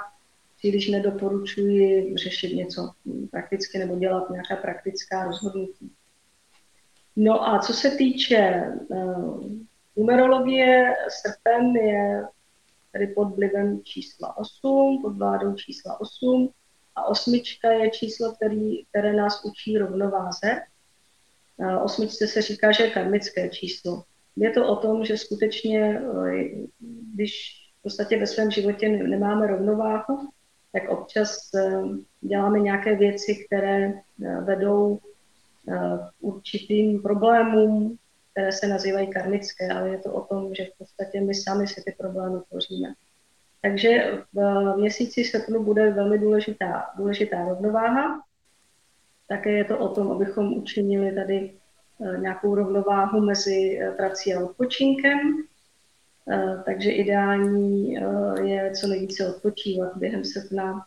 příliš 0.59 0.89
nedoporučuji 0.89 2.15
řešit 2.17 2.57
něco 2.57 2.91
prakticky 3.31 3.79
nebo 3.79 3.97
dělat 3.99 4.31
nějaká 4.31 4.57
praktická 4.57 5.25
rozhodnutí. 5.25 5.93
No 7.23 7.49
a 7.49 7.59
co 7.59 7.73
se 7.73 7.91
týče 7.91 8.65
uh, 8.89 9.45
numerologie, 9.97 10.95
srpen 11.09 11.77
je 11.77 12.25
tady 12.93 13.07
pod 13.07 13.25
vlivem 13.25 13.81
čísla 13.85 14.37
8, 14.37 14.99
pod 15.03 15.17
vládou 15.17 15.55
čísla 15.55 16.01
8 16.01 16.51
a 16.97 17.05
osmička 17.05 17.73
je 17.73 17.91
číslo, 17.91 18.33
který, 18.33 18.85
které 18.85 19.13
nás 19.13 19.45
učí 19.45 19.79
rovnováze. 19.79 20.61
Osmičce 21.83 22.27
se 22.27 22.43
říká, 22.43 22.73
že 22.73 22.85
je 22.85 22.91
karmické 22.91 23.49
číslo. 23.49 24.03
Je 24.37 24.51
to 24.51 24.69
o 24.69 24.77
tom, 24.77 25.05
že 25.05 25.17
skutečně, 25.17 26.01
eh, 26.01 26.49
když 27.15 27.57
v 27.79 27.83
podstatě 27.83 28.19
ve 28.19 28.27
svém 28.27 28.51
životě 28.51 28.89
nemáme 28.89 29.47
rovnováhu, 29.47 30.29
tak 30.73 30.89
občas 30.89 31.51
děláme 32.21 32.61
nějaké 32.61 32.97
věci, 32.97 33.45
které 33.47 33.93
vedou 34.45 35.01
k 35.67 36.11
určitým 36.21 37.03
problémům, 37.03 37.97
které 38.33 38.53
se 38.53 38.67
nazývají 38.67 39.11
karmické, 39.11 39.69
ale 39.69 39.89
je 39.89 39.99
to 39.99 40.13
o 40.13 40.21
tom, 40.21 40.55
že 40.55 40.65
v 40.65 40.79
podstatě 40.79 41.21
my 41.21 41.35
sami 41.35 41.67
si 41.67 41.83
ty 41.83 41.95
problémy 41.99 42.39
tvoříme. 42.49 42.89
Takže 43.63 44.13
v 44.33 44.75
měsíci 44.77 45.25
srpnu 45.25 45.65
bude 45.65 45.91
velmi 45.91 46.19
důležitá, 46.19 46.87
důležitá 46.97 47.49
rovnováha. 47.49 48.23
Také 49.29 49.53
je 49.53 49.65
to 49.65 49.79
o 49.79 49.89
tom, 49.89 50.13
abychom 50.13 50.53
učinili 50.53 51.15
tady 51.15 51.53
nějakou 52.19 52.55
rovnováhu 52.55 53.21
mezi 53.21 53.81
prací 53.97 54.35
a 54.35 54.41
odpočinkem. 54.45 55.19
Takže 56.65 56.91
ideální 56.91 57.93
je 58.45 58.71
co 58.81 58.87
nejvíce 58.87 59.35
odpočívat 59.35 59.97
během 59.97 60.25
srpna, 60.25 60.87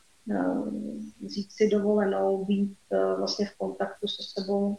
vzít 1.22 1.52
si 1.52 1.70
dovolenou, 1.70 2.46
být 2.46 2.78
vlastně 3.18 3.46
v 3.46 3.58
kontaktu 3.58 4.08
se 4.08 4.24
sebou 4.40 4.78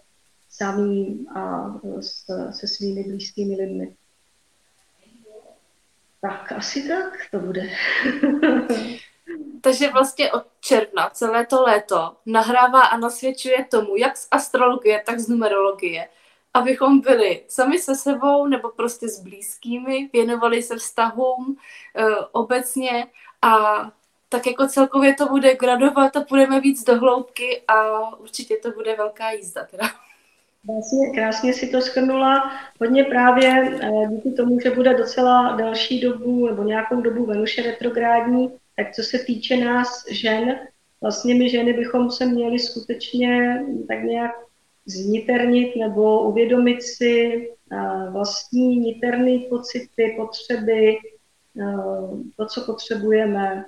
samým 0.48 1.28
a 1.28 1.74
se 2.50 2.68
svými 2.68 3.02
blízkými 3.04 3.56
lidmi. 3.56 3.96
Tak 6.20 6.52
asi 6.52 6.88
tak 6.88 7.12
to 7.30 7.38
bude. 7.38 7.62
Takže 9.60 9.90
vlastně 9.90 10.32
od 10.32 10.46
června 10.60 11.10
celé 11.10 11.46
to 11.46 11.62
léto 11.62 12.16
nahrává 12.26 12.82
a 12.82 12.96
nasvědčuje 12.96 13.64
tomu, 13.64 13.96
jak 13.96 14.16
z 14.16 14.28
astrologie, 14.30 15.02
tak 15.06 15.20
z 15.20 15.28
numerologie, 15.28 16.08
abychom 16.54 17.00
byli 17.00 17.44
sami 17.48 17.78
se 17.78 17.94
sebou 17.94 18.46
nebo 18.46 18.68
prostě 18.68 19.08
s 19.08 19.20
blízkými, 19.20 20.10
věnovali 20.12 20.62
se 20.62 20.76
vztahům 20.76 21.56
e, 21.94 22.16
obecně 22.16 23.06
a 23.42 23.82
tak 24.34 24.46
jako 24.46 24.68
celkově 24.68 25.14
to 25.14 25.26
bude 25.26 25.54
gradovat 25.54 26.16
a 26.16 26.20
půjdeme 26.20 26.60
víc 26.60 26.84
do 26.84 26.98
hloubky 26.98 27.62
a 27.68 28.08
určitě 28.16 28.56
to 28.62 28.70
bude 28.70 28.96
velká 28.96 29.30
jízda 29.30 29.64
teda. 29.70 29.84
Krásně, 30.66 31.10
krásně 31.14 31.52
si 31.54 31.68
to 31.68 31.80
schrnula. 31.80 32.52
Hodně 32.80 33.04
právě 33.04 33.78
eh, 33.82 33.90
díky 34.10 34.30
tomu, 34.30 34.60
že 34.60 34.70
bude 34.70 34.94
docela 34.94 35.56
další 35.56 36.00
dobu 36.00 36.46
nebo 36.46 36.62
nějakou 36.62 37.00
dobu 37.00 37.26
Venuše 37.26 37.62
retrográdní, 37.62 38.50
tak 38.76 38.94
co 38.94 39.02
se 39.02 39.18
týče 39.18 39.56
nás 39.56 40.04
žen, 40.10 40.58
vlastně 41.00 41.34
my 41.34 41.50
ženy 41.50 41.72
bychom 41.72 42.10
se 42.10 42.26
měli 42.26 42.58
skutečně 42.58 43.62
tak 43.88 44.02
nějak 44.02 44.32
zniternit 44.86 45.76
nebo 45.76 46.22
uvědomit 46.22 46.82
si 46.82 47.48
eh, 47.72 48.10
vlastní 48.10 48.76
niterné 48.76 49.38
pocity, 49.48 50.14
potřeby, 50.16 50.96
eh, 51.60 51.76
to, 52.36 52.46
co 52.46 52.60
potřebujeme, 52.60 53.64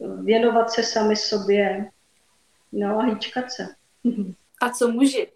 věnovat 0.00 0.70
se 0.70 0.82
sami 0.82 1.16
sobě, 1.16 1.90
no 2.72 2.98
a 2.98 3.02
hýčkat 3.02 3.52
se. 3.52 3.68
A 4.62 4.70
co 4.70 4.88
muži? 4.88 5.28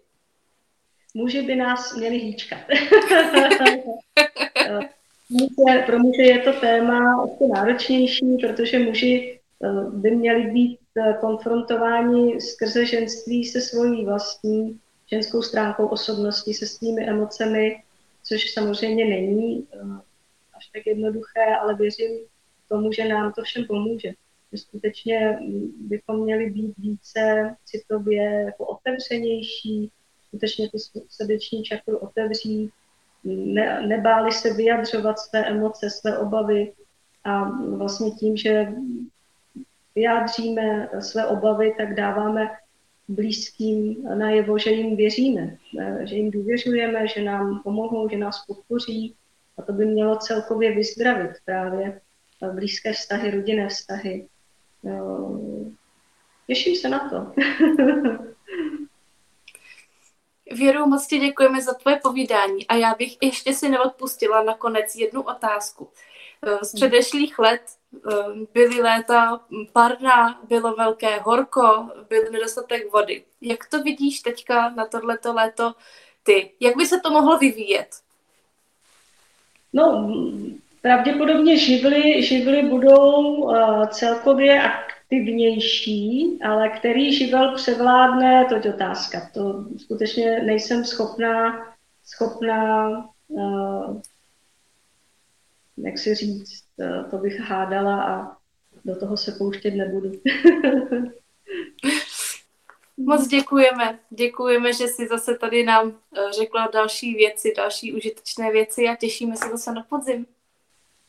muži 1.13 1.41
by 1.41 1.55
nás 1.55 1.95
měli 1.95 2.17
hýčkat. 2.17 2.59
Pro 5.85 5.99
muže 5.99 6.21
je 6.21 6.39
to 6.39 6.53
téma 6.53 7.27
ještě 7.29 7.47
náročnější, 7.47 8.37
protože 8.41 8.79
muži 8.79 9.39
eh, 9.63 9.69
by 9.91 10.11
měli 10.11 10.51
být 10.51 10.79
eh, 10.97 11.13
konfrontováni 11.21 12.41
skrze 12.41 12.85
ženství 12.85 13.45
se 13.45 13.61
svojí 13.61 14.05
vlastní 14.05 14.79
ženskou 15.11 15.41
stránkou 15.41 15.87
osobnosti, 15.87 16.53
se 16.53 16.67
svými 16.67 17.09
emocemi, 17.09 17.83
což 18.23 18.53
samozřejmě 18.53 19.05
není 19.05 19.67
eh, 19.73 19.77
až 20.53 20.67
tak 20.73 20.85
jednoduché, 20.85 21.55
ale 21.61 21.75
věřím 21.75 22.19
tomu, 22.69 22.91
že 22.91 23.07
nám 23.07 23.33
to 23.33 23.41
všem 23.43 23.65
pomůže. 23.65 24.13
Že 24.51 24.57
skutečně 24.57 25.39
bychom 25.79 26.23
měli 26.23 26.49
být 26.49 26.73
více 26.77 27.55
citově 27.65 28.43
jako 28.45 28.65
otevřenější, 28.65 29.91
skutečně 30.27 30.69
tu 30.69 30.77
srdeční 31.09 31.63
čakru 31.63 31.97
otevřít, 31.97 32.71
ne, 33.23 33.87
nebáli 33.87 34.31
se 34.31 34.53
vyjadřovat 34.53 35.19
své 35.19 35.45
emoce, 35.45 35.89
své 35.89 36.17
obavy 36.17 36.73
a 37.23 37.49
vlastně 37.75 38.11
tím, 38.11 38.37
že 38.37 38.73
vyjádříme 39.95 40.89
své 40.99 41.27
obavy, 41.27 41.73
tak 41.77 41.95
dáváme 41.95 42.49
blízkým 43.07 44.03
najevo, 44.17 44.59
že 44.59 44.71
jim 44.71 44.95
věříme, 44.95 45.57
že 46.03 46.15
jim 46.15 46.31
důvěřujeme, 46.31 47.07
že 47.07 47.23
nám 47.23 47.61
pomohou, 47.63 48.09
že 48.09 48.17
nás 48.17 48.45
podpoří 48.45 49.15
a 49.57 49.61
to 49.61 49.73
by 49.73 49.85
mělo 49.85 50.15
celkově 50.15 50.75
vyzdravit 50.75 51.31
právě 51.45 52.01
blízké 52.53 52.93
vztahy, 52.93 53.31
rodinné 53.31 53.67
vztahy. 53.67 54.27
Těším 56.47 56.75
se 56.75 56.89
na 56.89 57.09
to. 57.09 57.33
Věru, 60.51 60.85
moc 60.85 61.07
ti 61.07 61.19
děkujeme 61.19 61.61
za 61.61 61.73
tvoje 61.73 61.99
povídání 62.03 62.67
a 62.67 62.75
já 62.75 62.95
bych 62.95 63.17
ještě 63.21 63.53
si 63.53 63.69
neodpustila 63.69 64.43
nakonec 64.43 64.95
jednu 64.95 65.21
otázku. 65.21 65.89
Eh, 66.41 66.65
z 66.65 66.73
předešlých 66.73 67.39
let 67.39 67.61
eh, 67.95 68.15
byly 68.53 68.81
léta 68.81 69.39
parná, 69.73 70.41
bylo 70.43 70.75
velké 70.75 71.19
horko, 71.19 71.89
byl 72.09 72.23
nedostatek 72.31 72.91
vody. 72.91 73.23
Jak 73.41 73.69
to 73.69 73.83
vidíš 73.83 74.19
teďka 74.19 74.69
na 74.69 74.85
tohleto 74.85 75.33
léto 75.33 75.75
ty? 76.23 76.51
Jak 76.59 76.77
by 76.77 76.85
se 76.85 76.99
to 76.99 77.11
mohlo 77.11 77.37
vyvíjet? 77.37 77.95
No, 79.73 80.13
pravděpodobně 80.81 81.57
živly, 81.57 82.23
živly 82.23 82.63
budou 82.63 83.35
uh, 83.35 83.87
celkově 83.87 84.61
aktivnější, 84.61 86.39
ale 86.43 86.69
který 86.69 87.13
živel 87.13 87.55
převládne, 87.55 88.45
to 88.49 88.55
je 88.55 88.73
otázka. 88.73 89.29
To 89.33 89.65
skutečně 89.77 90.43
nejsem 90.43 90.85
schopná, 90.85 91.65
schopná 92.05 92.89
uh, 93.27 94.01
jak 95.77 95.97
si 95.97 96.15
říct, 96.15 96.63
uh, 96.77 97.09
to 97.09 97.17
bych 97.17 97.39
hádala 97.39 98.03
a 98.03 98.37
do 98.85 98.95
toho 98.95 99.17
se 99.17 99.31
pouštět 99.31 99.71
nebudu. 99.71 100.11
Moc 102.99 103.27
děkujeme. 103.27 103.99
Děkujeme, 104.09 104.73
že 104.73 104.87
jsi 104.87 105.07
zase 105.07 105.37
tady 105.37 105.63
nám 105.63 105.99
eh, 106.17 106.31
řekla 106.31 106.69
další 106.73 107.13
věci, 107.13 107.53
další 107.57 107.93
užitečné 107.93 108.51
věci 108.51 108.87
a 108.87 108.95
těšíme 108.95 109.35
se 109.35 109.49
zase 109.49 109.71
na 109.71 109.83
podzim. 109.89 110.25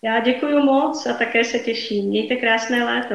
Já 0.04 0.20
děkuji 0.20 0.62
moc 0.62 1.06
a 1.06 1.12
také 1.12 1.44
se 1.44 1.58
těším. 1.58 2.08
Mějte 2.08 2.36
krásné 2.36 2.84
léto. 2.84 3.14